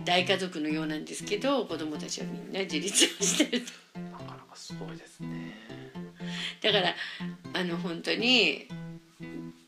[0.04, 3.98] 大家族のようなんですけど子供たちはみんな自立をしてると。
[3.98, 5.54] なかなかすごいですね。
[6.62, 6.94] だから
[7.52, 8.66] あの本当に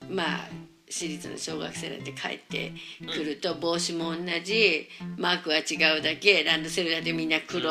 [0.09, 0.49] まあ
[0.89, 2.73] 私立の小学生なんて帰って
[3.07, 7.71] くると帽子も同じマークは違うだけランドセルだってみんな黒。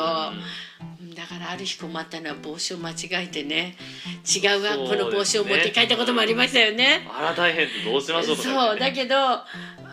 [1.14, 3.76] だからある日困ったのは帽子を間違えてね
[4.24, 7.06] 違う学校の帽子を持って帰ったこともありましたよね。
[7.12, 9.14] あら大変どうしましょうそうだけど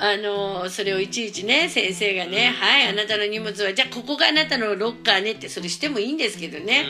[0.01, 6.85] あのそれをいちいちね先生がね「はいあなたの荷物はじゃあここがあなたのロッカーね」ってそれしてもいいんですけどね。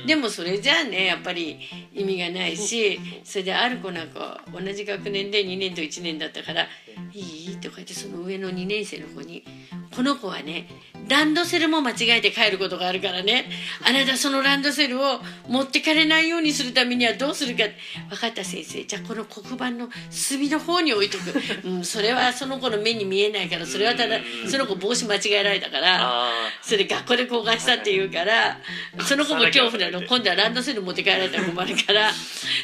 [0.00, 0.06] うん。
[0.06, 1.58] でもそれじゃあねやっぱり
[1.92, 6.68] 意味がないしそれである子なんか同じ学年で2年と1年だったから
[7.12, 7.18] 「い
[7.52, 9.44] い?」とか言ってその上の2年生の子に
[9.94, 10.68] 「この子はね
[11.08, 13.46] ランドセルも間違えて帰ることがあるからね。
[13.84, 17.64] あなたそのランドセルを持ってかれないようにするためにはどうするか。
[18.10, 18.84] 分かった先生。
[18.84, 21.32] じゃあこの黒板の隅の方に置いとく、
[21.68, 23.66] うん、それはその子の目に見えないから。
[23.66, 25.98] それはただその子帽子間違えられたから。
[26.00, 28.58] あそれ学校で交換したって言うから。
[29.00, 32.12] その子も恐怖なの今度はランドセル持って帰られたら困るから。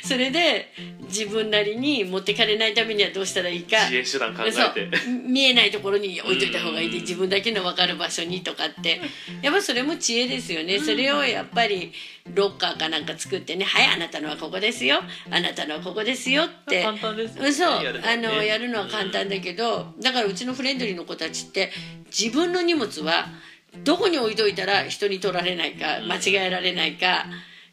[0.03, 0.72] それで
[1.09, 3.78] 自分なりに持ってかれないためにはどうしたらいいか。
[3.91, 4.53] 自衛手段考えて。
[4.53, 4.74] そう。
[5.26, 6.91] 見えないところに置いといた方がいい。
[6.91, 9.01] で自分だけの分かる場所にとかって
[9.43, 10.79] やっぱそれも知恵ですよね。
[10.79, 11.93] それをやっぱり
[12.35, 15.01] ロッカーかなんか作ってね「はいあなたのはここですよ。
[15.31, 17.49] あなたのはここですよ」って簡単ですよね。
[17.49, 18.03] うんそう。
[18.05, 21.70] あのやるのは簡単だけどだからうちのフレンドリーの子たちって
[22.07, 23.29] 自分の荷物は
[23.85, 27.26] どこに置いといたら人に取られないか間違えられないか。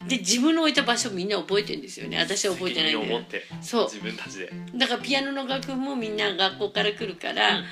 [0.08, 2.20] で自分の置いた場所みんな覚えてるんですよね。
[2.20, 3.24] 私は覚えてないんだよ
[3.62, 3.84] そう。
[3.86, 4.52] 自分たちで。
[4.76, 7.64] だからピアノの楽譜もみんな学校から来るから、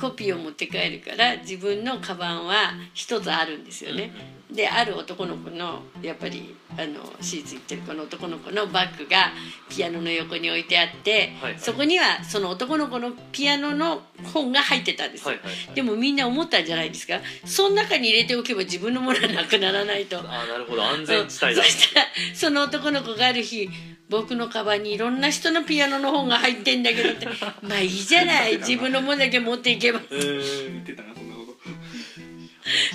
[0.00, 4.12] コピーを持って帰るから自分のカバンは一つあるんですよね。
[4.50, 9.32] である男の子のやっぱりあの私立行ってるこの男の子のバッグが
[9.68, 11.60] ピアノの横に置いてあって、はいはい。
[11.60, 15.74] そこにはその男の子のピアノの本が入ってたんですよ、はいはいはい。
[15.74, 17.20] でもみんな思ったんじゃないですか？
[17.44, 20.18] その中に入れておけば自分のものはなくならないと。
[20.18, 20.84] ああなるほど。
[20.84, 21.62] 安全地帯だ。
[21.64, 23.68] そしたらその男の子がある日
[24.08, 27.26] 僕のカバンにいろんな人のピアノの本が入ってんだけどって。
[27.62, 28.58] まあいいじゃない。
[28.58, 29.98] 自分のものだけ持っていけば。
[29.98, 31.15] うー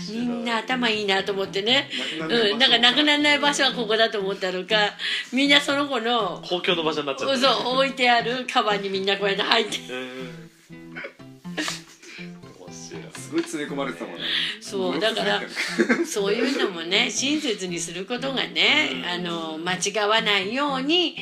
[0.10, 1.90] みんな頭いいなと思ってね。
[2.20, 4.76] うん、なんかなくならない場所はここだと思ったのか
[5.32, 9.80] みんなその子の公共の場所になっちゃそうった置いてあるカバンにみんなこうやって入って。
[13.32, 14.22] すごい詰め込まれてたもんね
[14.60, 15.42] そうだから
[16.06, 21.16] そういうのもね親切にすることがねあの間違わないように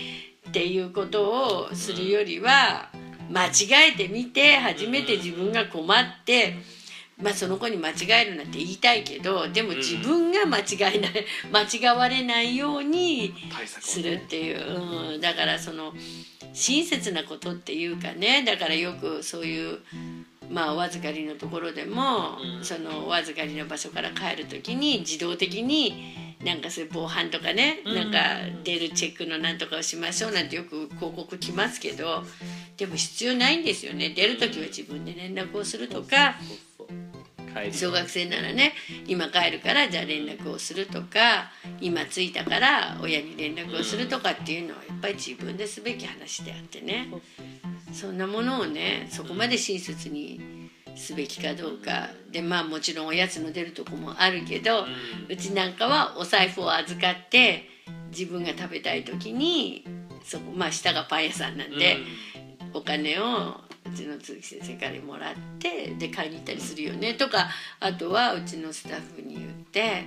[0.47, 2.89] っていうことをするよりは
[3.29, 6.78] 間違えてみて初めて自分が困って。
[7.21, 10.63] まあその子に間違えるなんて言いたいけどでも自分が間違
[10.95, 13.33] えない間違われないように
[13.81, 15.93] するっていう、うん、だからその
[16.53, 19.79] 親切なことっていうかねだからよくそういう
[20.49, 22.65] まあお預かりのところでも、うん。
[22.65, 27.95] そのお預かりの場所から帰る時に自動的になんかそういう防犯とかね、うん。
[27.95, 28.19] なんか
[28.63, 32.23] 出るチェックのなんとかをしましょうなんてよく広告来ますけど
[32.77, 34.09] でも必要ないんですよね。
[34.09, 36.35] 出る時は自分で連絡をするとか。
[37.71, 38.73] 小学生ならね
[39.07, 47.09] 今帰るからじゃあ連絡をするとか今着いたから親に連絡をするとかっていうのはやっぱり自分ですべき話であってね。
[47.91, 52.09] そんなものをねそこまで親切にすべきかどうか。
[52.31, 54.85] でまあもちろんおやつの出るとこもあるけど
[55.27, 57.63] うちなんかはお財布を預かって
[58.11, 59.85] 自分が食べたい時に
[60.23, 61.97] そこまあ下がパン屋さんなんで。
[62.73, 63.61] お金を
[63.91, 67.47] うちの鈴木先生からもらってで買いに行ったりするよねとか
[67.79, 70.03] あとはうちのスタッフに言って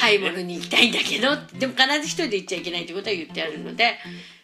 [0.00, 3.98] 買い物に行きたいんだけどでも必ず一人で行っちゃいけないってことは言ってあるので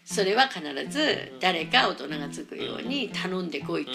[0.05, 3.93] それは必ず誰か大人がつくように頼んでこいと。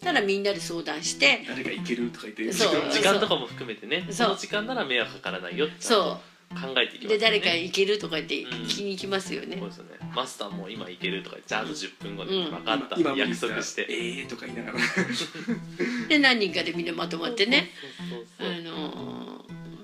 [0.00, 2.90] ただみんなで相談して誰が行けるとか言ってそう。
[2.90, 4.04] 時間とかも含めてね。
[4.06, 4.12] そう。
[4.12, 5.74] その時間なら迷惑かからないよって。
[5.80, 7.18] ちゃんと考えていきますよね。
[7.18, 8.50] で誰か行けるとか言ってうん。
[8.62, 9.56] 聞きに行きますよね。
[9.58, 9.68] そう。
[9.68, 9.90] ですよね。
[10.14, 12.50] マスターも今行けるとかじゃああと10分後でうん。
[12.50, 12.96] 分かった。
[12.96, 13.86] 今無理約束して。
[13.88, 14.78] ええーとか言いながら。
[16.08, 17.70] で何人かでみんなまとまってね。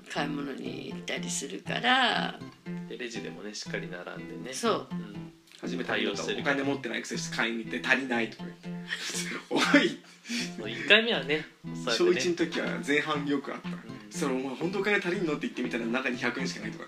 [0.09, 2.39] 買い物に行ったりするから。
[2.89, 4.53] でレジでもねしっかり並んでね。
[4.53, 4.87] そう。
[4.91, 5.31] うん。
[5.61, 6.41] 初めて対応してる。
[6.41, 8.69] お金持ってないくせして買いに行って足りないとか言って。
[9.49, 9.99] おい。
[10.57, 11.45] そう1回目はね
[11.85, 13.69] 小そうやって1ねの時は前半よくあった
[14.15, 16.85] それお前本当お金足りんのって言ってみたら中に100円しかないとか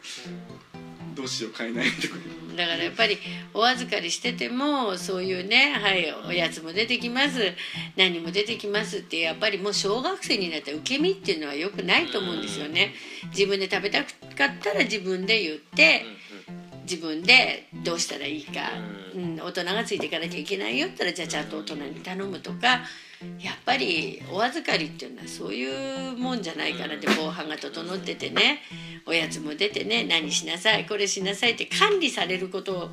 [1.14, 2.16] どうしよう買えないとか
[2.56, 3.18] だからやっぱり
[3.54, 7.54] お預かりしててもそういうねはいおやつも出てきます。
[7.96, 12.94] 何も出てきますってやっぱりもう小学生になったら受け身っていうのはよくないと思うんですよね。
[13.30, 16.06] 自分で食べたかったら自分で言って
[16.84, 18.72] 自分でどうしたらいいか、
[19.14, 22.82] うん、大人がついていかなきゃいけないよったらじゃあちゃんと大人に頼むとか
[23.40, 28.62] やっぱりお預かりっていうのはそういうもんじゃないかなって防犯が整っててね
[29.06, 32.92] おやつも出てね何しなさいこれしなさいって管理されること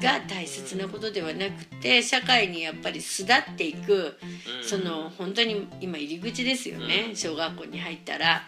[0.00, 4.16] が大切なことではなくて社会にやっぱり巣立っていく
[4.60, 4.64] うん。
[4.66, 8.42] その本当に今入り口ですよね小学校に入ったら。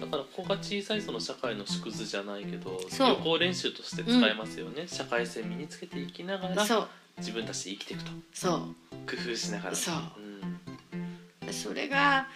[0.00, 3.08] だから子が小さいその社会の縮図じゃないけどそう。
[3.10, 6.88] 予行練習として使えますよね、社会性身につけていきながらそう
[7.18, 8.10] 自分たちで生きていくと。
[8.32, 8.58] そう。
[9.06, 9.76] 工夫しながら。
[9.76, 9.94] そう。
[9.94, 11.52] うん。
[11.52, 12.26] それが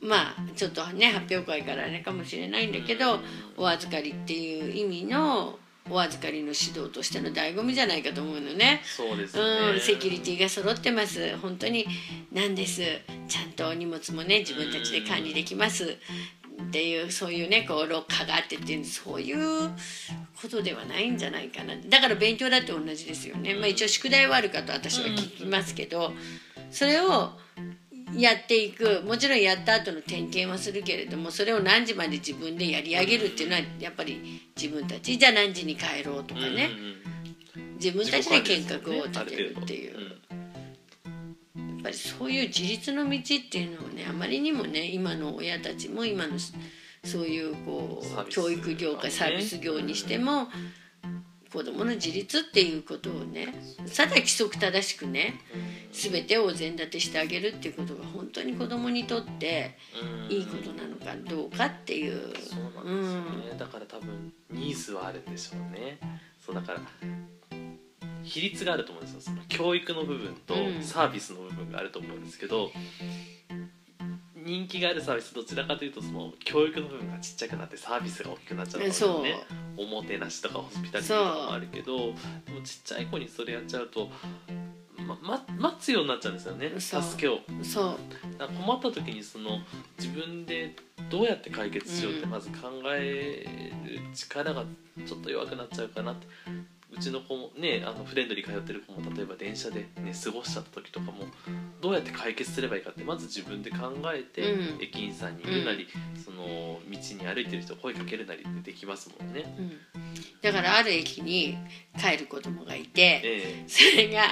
[0.00, 3.20] まあちょっとね発表会からあれかもしれないんだけど
[3.56, 5.58] お預かりっていう意味の
[5.90, 8.80] お預かりの指導としての醍醐味じゃないかと思うのね。
[8.84, 11.36] そうですよね、うん、セキュリティが揃ってます。
[11.38, 11.86] 本当に
[12.32, 12.82] なんです。
[13.28, 15.96] ちゃんとお荷物もね自分たちで管理できます
[16.60, 19.70] っていうそういうねこうロッカーがあってっていうそういう
[20.40, 21.74] ことではないんじゃないかな。
[21.76, 26.12] だから勉強だって同じですよね、まあ、一応宿題はあるかと私は聞きますけど
[26.70, 27.32] それを
[28.16, 29.02] やっていく。
[29.06, 35.18] もちろんやった後の点検はするけれどもそれを何時まで自分でやり上げるっていうのはやっぱり自分たち。
[35.18, 36.70] じゃあ何時に帰ろうとかね。
[37.76, 40.11] 自分たちで計画を立てるっていう。
[41.82, 46.34] ぱりそういう自立の道っていうのをねあまりにもね今の親たちも今の
[47.04, 50.48] そういうこう教育業界サービス業にしても
[51.52, 53.54] 子どもの自立っていうことをね
[53.94, 55.40] ただ規則正しくね
[55.92, 60.34] 全てをお膳立てしてあげるっていうことが本当に子どもにとってうん。
[60.34, 62.32] いいことなのかどうかっていう。
[62.38, 63.20] そうなんですよ
[63.52, 65.98] ね、だから多分ニーズはあるんでしょうね。
[66.44, 66.80] そうだから
[68.22, 69.20] 比率があると思うんですよ。
[69.20, 70.82] その教育の部分とうん。
[70.82, 72.70] サービスの部分があると思うんですけど、
[74.44, 79.36] 人気があるサービスどちらかというとその教育の部分がちっちゃくなってサービスが大きくなっちゃうと思うんですよね
[79.76, 82.16] おもてなしとかホスピタリティとかもあるけどでも
[82.64, 84.10] ちっちゃい子にそれやっちゃうと
[85.06, 86.70] まま待つようになっちゃうんですよね。
[86.78, 87.38] 助けを。
[87.62, 87.98] そう。
[88.38, 89.58] 困った時にその
[89.98, 90.76] 自分で
[91.10, 92.30] どうやって解決しようってうん。
[92.30, 94.64] まず考える力が
[95.06, 96.26] ちょっと弱くなっちゃうかなって。
[96.26, 96.50] う
[96.98, 101.24] ちの子もねあのフレンドリー通ってる子も例えば電車でね過ごしちゃった時とかも
[101.80, 104.82] どうやって解決すればいいかってまず自分で考えて、うん。
[104.82, 105.88] 駅員さんにいるなり、
[106.24, 109.44] その道に歩いてる人声かけるなりってできますもんね。
[109.58, 109.72] うん、
[110.40, 111.56] だからある駅に
[111.98, 114.22] 帰る子供がいてえそれが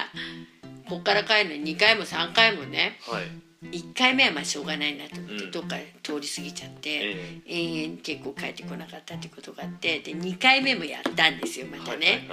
[0.89, 5.51] こっから帰るのに2回も3回もねえはい1回目はまあしょうがないなと思って、うん。
[5.51, 12.27] どっか通り過ぎちゃって、え延々結構帰ってこなかったってことがあってで2回目もやったんですよまえたね。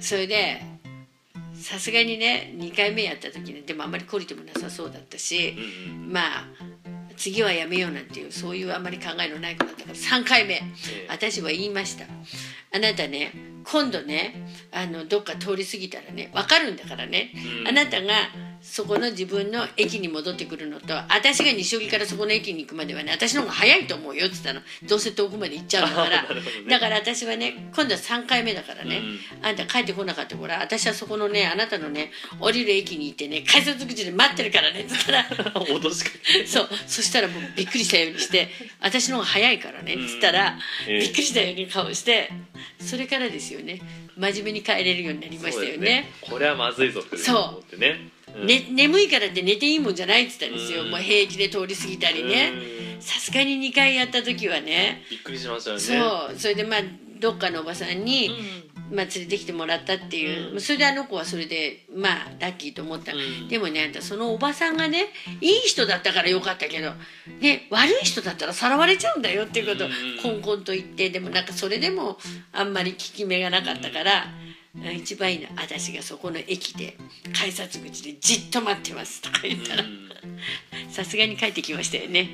[0.00, 0.62] それで
[1.54, 5.56] さすがにね2回目やった時ねでもあんまり懲りてもなさそうだったし、
[6.08, 6.44] まあ
[7.16, 10.54] 次はやめようなんていうそういうあんまり考えのない子だったから3回目。
[10.54, 10.60] え
[11.04, 11.06] え。
[11.08, 12.04] 私は言いました。
[12.74, 13.32] あなたね
[13.64, 17.68] 今度ねあのどっか通り過ぎたらね分かるんだからね、うん。
[17.68, 18.12] あなたが
[18.62, 24.60] そこの自分の駅に戻ってくるのと私が西荻からそこの駅に行くまではね私の方が早いと思うよって言ったの。
[24.88, 26.22] どうせ遠くまで行っちゃうんだから。
[26.34, 26.40] ね。
[26.68, 29.02] だから私はね今度は3回目だからね、
[29.42, 35.24] あんた帰ってこなかったから私はそこのねあなたのね降りる駅に行ってね改札口で待ってるからねって言ったら。
[35.66, 36.46] 脅しかけて。
[36.46, 36.68] そう。
[36.86, 38.48] そしたらもうびっくりしたようにして
[38.80, 41.00] 私の方が早いからねっつったら、ええ。
[41.00, 42.30] びっくりしたように顔して
[42.80, 43.80] それからですよね。
[44.16, 46.10] 真面目に帰れるようになりましたよね。
[46.22, 48.15] これはまずいぞってそう思ってね。
[48.34, 48.46] うん。
[48.46, 50.90] ね、眠いからって寝ていいもんじゃないって言ったんですよ、うん。
[50.90, 52.52] もう平気で通り過ぎたりね。
[52.96, 53.02] うん。
[53.02, 55.02] さすがに2回やった時はね。
[55.10, 55.82] びっくりしましたよね。
[55.82, 56.38] そう。
[56.38, 56.80] それでまあ
[57.20, 58.66] どっかのおばさんに、うん。
[58.96, 60.60] まあ、連れてきてもらったっていう、うん。
[60.60, 63.48] それであの子はそれでまあラッキーと思った、うん。
[63.48, 65.06] でもねあんたそのおばさんがね
[65.40, 66.92] いい人だったからよかったけど、
[67.40, 69.86] ね、悪い人だったらさらわれちゃうんだよっていうこと。
[69.86, 70.22] をうん。
[70.22, 71.10] コンコンと言って。
[71.10, 72.18] でもなんかそれでも
[72.52, 74.26] あんまり効き目がなかったから。
[74.94, 76.96] 一番いいのは私がそこの駅で
[77.34, 80.10] 改札口でじっと待ってますとか言ったらうん
[80.90, 82.30] さすがに帰ってきましたよね。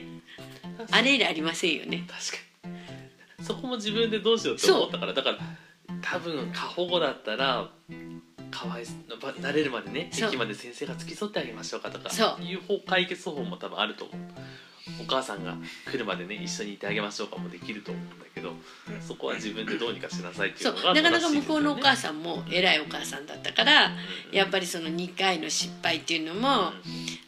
[0.91, 2.05] あれ以来ありませんよね。
[2.09, 3.45] 確かに。
[3.45, 5.39] そこも自分でどうしようって思ったからだから
[6.01, 7.71] 多分過保護だったら
[8.51, 12.43] かわい慣れるまでね駅まで先生が付き添ってあげましょうかとかそう。
[12.43, 14.17] いう方解決方法も多分あると思う。
[15.01, 15.57] お母さんが
[15.91, 18.32] 来るまでね一緒にいてあげましょうかもできると思うんだけど
[19.07, 20.75] そこは自分でどうにかしなさいっていそう。
[20.75, 23.87] うのがなかなか向こうのお母さんも偉いお母さんだったから
[24.31, 24.37] うん。
[24.37, 26.73] やっぱりその2回の失敗っていうのも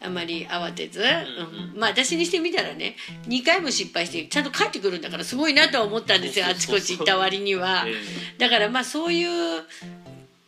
[0.01, 1.03] あまり慌てず、ん。
[1.03, 1.79] うん。
[1.79, 2.95] まあ私にしてみたらね
[3.27, 7.85] 2回も失敗してちゃんと帰ってくるんだからすごいなとは思ったんですよあちこち行った割には。
[7.87, 7.95] ええ。
[8.37, 9.63] だからまあそういう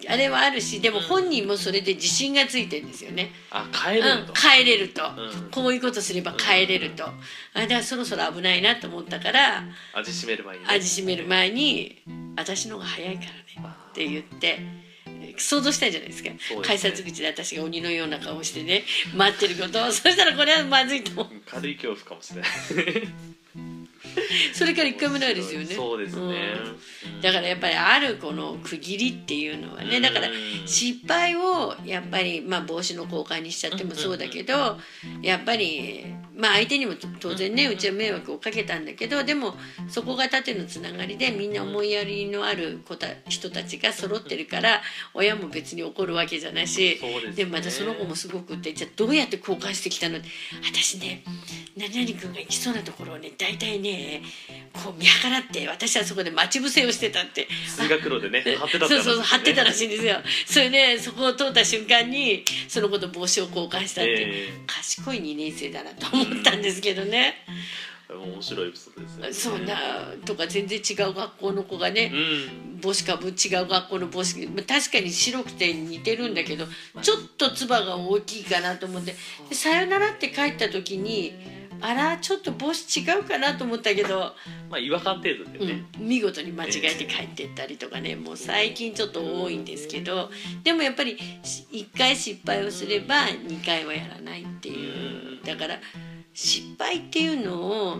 [0.09, 5.49] あれはあるしでも本人もそれで自信がついてるんですよね、あ帰れるうんと、、帰れると、うん。
[5.51, 7.13] こういうことすれば帰れると、あ
[7.61, 10.69] だからそろそろ危ないなと思ったから味しめる前にね。
[10.69, 12.01] 味しめる前に
[12.37, 13.35] 「私の方が早いからね」
[13.91, 14.59] って言って
[15.37, 16.29] 想像したんじゃないですか。
[16.29, 16.39] ね。
[16.63, 18.83] 改札口で私が鬼のような顔をしてね
[19.15, 19.83] 待ってること。
[19.83, 21.27] をそしたらこれはまずいと思う。
[21.45, 23.07] 軽い恐怖かもしれない
[24.53, 25.67] それから一回もないですよね。
[25.67, 26.29] そうですね、うん。
[26.29, 26.77] うん
[27.21, 34.77] だからやっぱりあるこの区切りっていうのはねだからうん失敗をやっぱりまあ帽子の交換にしちゃってもそうだけど
[35.21, 36.05] やっぱり
[36.37, 39.55] まあ相手にも当然ねうちは迷惑をかけたんだけどでも
[39.89, 44.81] そこが縦のつながりでみんな思いやりのある子た人たちが揃ってるから
[45.13, 47.31] 親も別に怒るわけじゃないしですね。
[47.33, 50.19] でもまたその子もすごくってじゃあどうやって交換してきたの？
[50.63, 51.23] 私ね
[51.75, 54.21] 何々君が行きそうなところをね大体ね
[54.73, 57.47] こう見計らって私はそこで待ち伏せをしてたって。
[57.75, 60.17] 通学路でね 貼ってたそうそうそう貼ってたらしいいんですよ。
[60.45, 67.35] それでそこを通った瞬間にその子と帽子を交換したって、え賢い2年生だなと思ったんですけどね、
[68.09, 69.33] え面白いエピソードですね。
[69.33, 69.75] そうな
[70.25, 72.79] とか全然違う学校の子がね、うん。
[72.81, 76.65] 帽子かぶ違う学校の帽子まあ確かに白くて似てるんだけど
[77.01, 79.15] ちょっとつばが大きいかなと思って。
[79.49, 81.33] でさよならって帰った時に
[81.81, 84.33] あらちょっと帽子違うかなと思ったけど、
[84.69, 88.15] まあ違和感程度でね、うん、見事に間違えて帰ってったりとかね。
[88.15, 90.29] もう最近ちょっと多いんですけど
[90.63, 95.45] でもやっぱり1回失敗をすれば2回はやらないっていう。
[95.45, 95.79] だから
[96.37, 97.97] 失敗っていうのを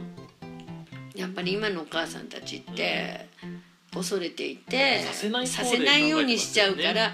[1.15, 3.27] やっぱり今のお母さんたちって
[3.91, 7.11] 恐れていてさせないようにしちゃうから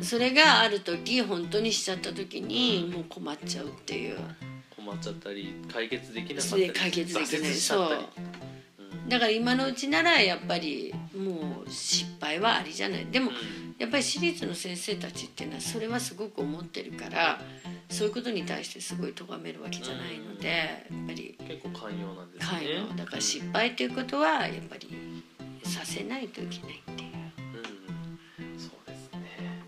[0.00, 4.18] それがある時本当にしちゃった時にもう困っちゃうっていう。
[4.76, 7.90] 困っちゃったり解決できなかったそり解決でき挫ないそう。
[9.08, 13.06] だから今のうちならやっぱりもう失敗はありじゃない。
[13.06, 13.32] でも
[13.78, 17.40] やっぱり私立の先生たちっていうのはそれはすごく思ってるから
[17.88, 22.58] そういうことに対してすごい咎めるわけじゃないのでやっぱり結構寛容なんですね。
[22.58, 25.24] 寛容だから失敗ということはやっぱり
[25.62, 27.08] させないといけないっていう。
[28.42, 29.64] うんそうですね。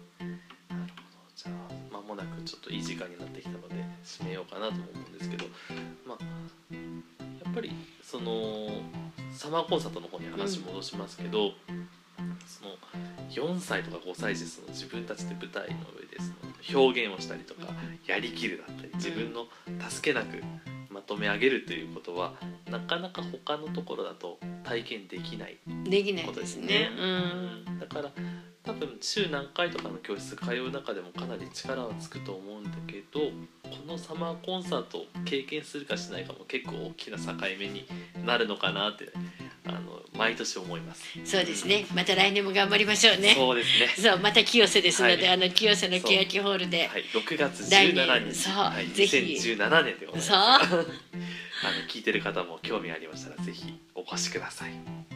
[0.69, 0.93] なるほど。
[1.35, 5.47] じゃあ間もなくちょっといい時間になってきたので締めようかなとも思うんですけど
[6.07, 6.19] まあ
[7.45, 8.69] やっぱりその
[9.33, 11.53] サマーコンサートの方に話戻しますけど、
[12.47, 12.77] その
[13.31, 17.66] 4歳とか5歳児その自分たちで舞台の上でその表現をしたりとか
[18.07, 19.47] やりきるだったり自分の
[19.89, 20.43] 助けなく
[20.91, 22.35] まとめ上げるということは
[22.68, 26.91] なかなか他のところだと体験できないできないことでですすねね。
[26.99, 27.79] うん。
[27.79, 28.11] だから
[28.63, 33.31] 多分週何回とかの教室通う中でもかなり力はつくと思うんだけどこ
[33.87, 37.87] のサマーコンサートを経験するかしないかも結構大きな境目に
[38.25, 39.11] なるのかなって
[39.67, 41.05] あの毎年思います。
[41.25, 41.87] そうですね。
[41.95, 43.35] また来年も頑張りましょうね。
[43.35, 44.11] そうですね。
[44.11, 50.29] そうまた清瀬ですので、はいあの清瀬の欅ホールで、はい、6月来17年日、そうはい、ぜひ2017年でございます。
[50.29, 50.37] そう
[51.63, 54.73] あの聞いてる方も興味ありましたらぜひお越しください。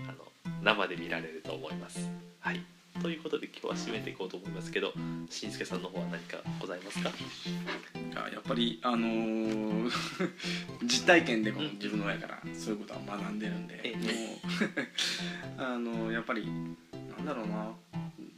[0.09, 0.25] あの
[0.63, 2.09] 生で見られると思います。
[2.41, 2.63] はい。
[3.03, 4.93] ということで今日は締めていこうと思いますけど、
[5.29, 7.11] しんすけさんの方は何かございますか？
[8.17, 9.91] あやっぱりあのー
[10.85, 13.97] 実体験でこの自分の親からそういうことは学んでるんで、ええ。
[13.97, 14.09] もう
[15.63, 16.47] あのやっぱり
[17.17, 17.73] なんだろうな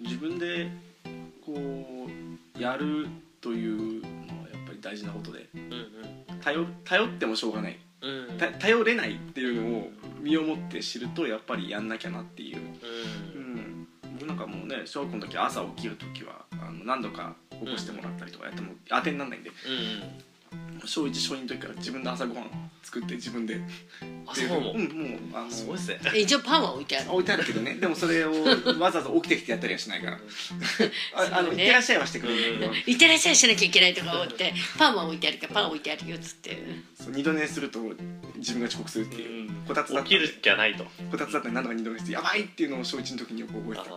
[0.01, 0.71] 自分で
[1.45, 2.09] こ
[2.57, 3.07] うやる
[3.41, 5.87] というのはやっぱり大事なことでうん
[6.41, 7.79] 頼頼ってもしょうがない。
[8.01, 8.39] うん。
[8.59, 12.61] 頼れないっていうのを身をもって知るとやっぱりやんなきゃなっていう、う
[13.39, 13.46] うんん、
[14.27, 19.51] なんかもうね小学校の時朝起きる時はあの何度か起こしてもらったりとかやっても当てにならないんで。
[20.85, 23.61] 小1小2の時から自分で朝ごはん作って自分で。
[24.29, 26.01] あそうもうんもうあのすごいですね。
[26.15, 27.11] え一応パンは置いてある。
[27.13, 27.75] 置いてあるけどね。
[27.75, 28.33] でもそれを
[28.79, 30.19] わざわざ起きてきてやったりはしないから。
[31.15, 32.91] ああのそうね行ってらっしゃいはしてくれるんだけど。
[32.93, 36.59] いってらっしゃいしなきゃいけないとか思ってパンは置いてあるからパン置いてあるよっつって。
[36.95, 37.81] そう二度寝すると
[38.37, 40.09] 自分が遅刻するっていうこたつだった。
[40.09, 40.85] んで起きるじゃないと。
[41.11, 43.91] こたつだったら何度か二度寝してやばいっていうのを小1の時によく覚えあて。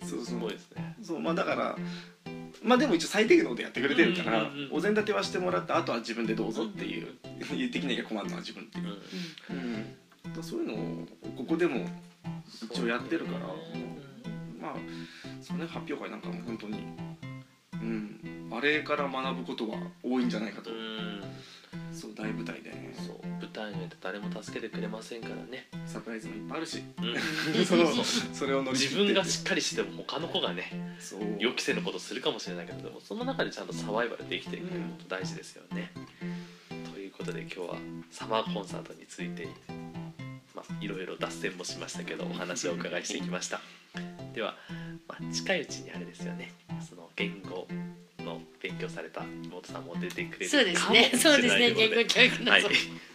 [0.00, 0.38] たそうそう。
[0.40, 0.96] ごいですね。
[1.02, 1.76] そうまあだから
[2.62, 7.08] まあでも一応最低限のことやってくれてるから、うんうんうんお膳立てはしてもらってあとは自分でどうぞっていう、
[7.56, 8.86] 言ってきなきゃ困るのは自分っていう。
[9.50, 11.86] う、んそういうのをここでも
[12.72, 13.38] 一応やってるから、
[14.60, 14.74] まあ
[15.40, 16.78] そのね発表会なんかも本当に、
[17.74, 21.20] うん、あれから学ぶことは多いんじゃないかと、うん
[21.92, 22.94] そう大舞台でね。
[22.96, 23.26] そう。
[23.40, 25.68] 舞台の上で誰も助けてくれませんからね。
[25.86, 26.82] サプライズもいっぱいあるし。
[26.98, 27.64] うん。
[27.64, 30.98] そのそれを乗り自分がしっかりしても他の子がね
[31.38, 35.92] 予期せぬことするかもしれないけどでもその中でちゃんとサバイバルできていくこと大事ですよね。
[36.92, 37.76] ということで今日は
[38.10, 39.48] サマーコンサートについて、
[40.54, 43.60] まあ、いろいろ脱線もしましたけどお話をお伺いしてきました。
[44.34, 44.56] では、
[45.06, 46.52] まあ、近いうちにあれですよね。
[46.88, 47.66] その言語
[48.24, 51.12] の勉強された妹さんも出てくれるそうですね。
[51.16, 51.72] そうですね。
[51.72, 52.64] 言語教育のはい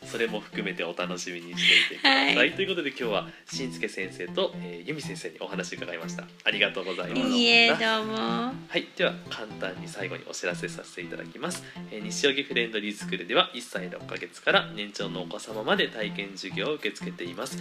[0.05, 2.36] それも含めてお楽しみにしていてください。
[2.36, 2.53] はい。
[2.53, 6.26] ということで今日はしんすけ先生と、えー、由美先生にお話伺いました。
[6.45, 7.22] ありがとうございます。
[7.22, 8.14] いいえどうも。
[8.16, 17.57] はい、では簡単に最後にお知らせさせていただきます、えー西荻フレンドリースクールでは1歳6ヶ月から年長のお子様まで体験授業を受け付けています。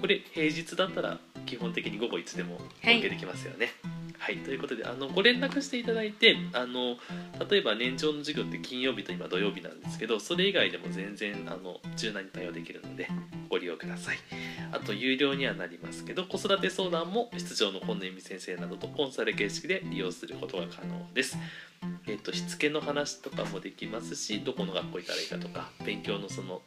[0.00, 3.72] これ平日だったら基本的に午後いつでもお受けできますよね。
[3.82, 3.92] はい、
[4.24, 6.96] はいということであのご連絡していただいてあの
[7.46, 13.06] 例えば年長の授業って金曜日と今土曜日なんですけどそれ以外でも全然あの柔軟に対応できるので
[13.50, 14.16] ご利用ください
[14.72, 21.36] あと有料にはなりますけど子育て相談も出場の今野由美先生などとコンサル形式で利用することが可能です。
[22.06, 26.62] えっとしつけの話とかもできますしどこの学校行ったらいいかとか勉強のその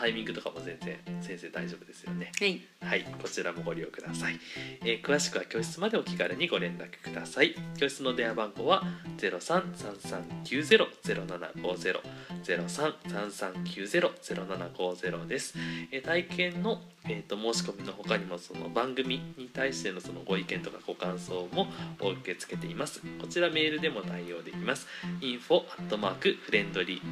[0.00, 2.32] タイミングとかも全然先生大丈夫ですよね。
[2.38, 2.62] はい。
[2.80, 4.40] はい、こちらもご利用ください、
[4.82, 7.54] えー詳しくは教室までお気軽にご連絡ください。
[7.76, 8.82] 教室の電話番号は
[9.18, 12.00] 0333900750
[12.42, 15.54] 0333900750です、
[15.92, 21.66] えー体験の、えー、と申し込みの他にもその番組に対してのそのご意見とかご感想も
[22.00, 23.02] お受け付けています。
[23.20, 24.86] こちらメールでも対応できます。
[25.20, 27.02] info アットマークフレンドリー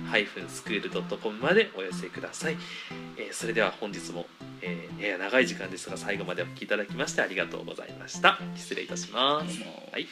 [0.49, 2.57] -school.com までお寄せください、
[3.17, 4.27] えーそれでは本日も、
[4.63, 8.39] えーやや長い時間ですが最後までお聞きいただきましてありがとうございました。
[8.57, 9.61] 失礼いたします、
[9.93, 10.07] はい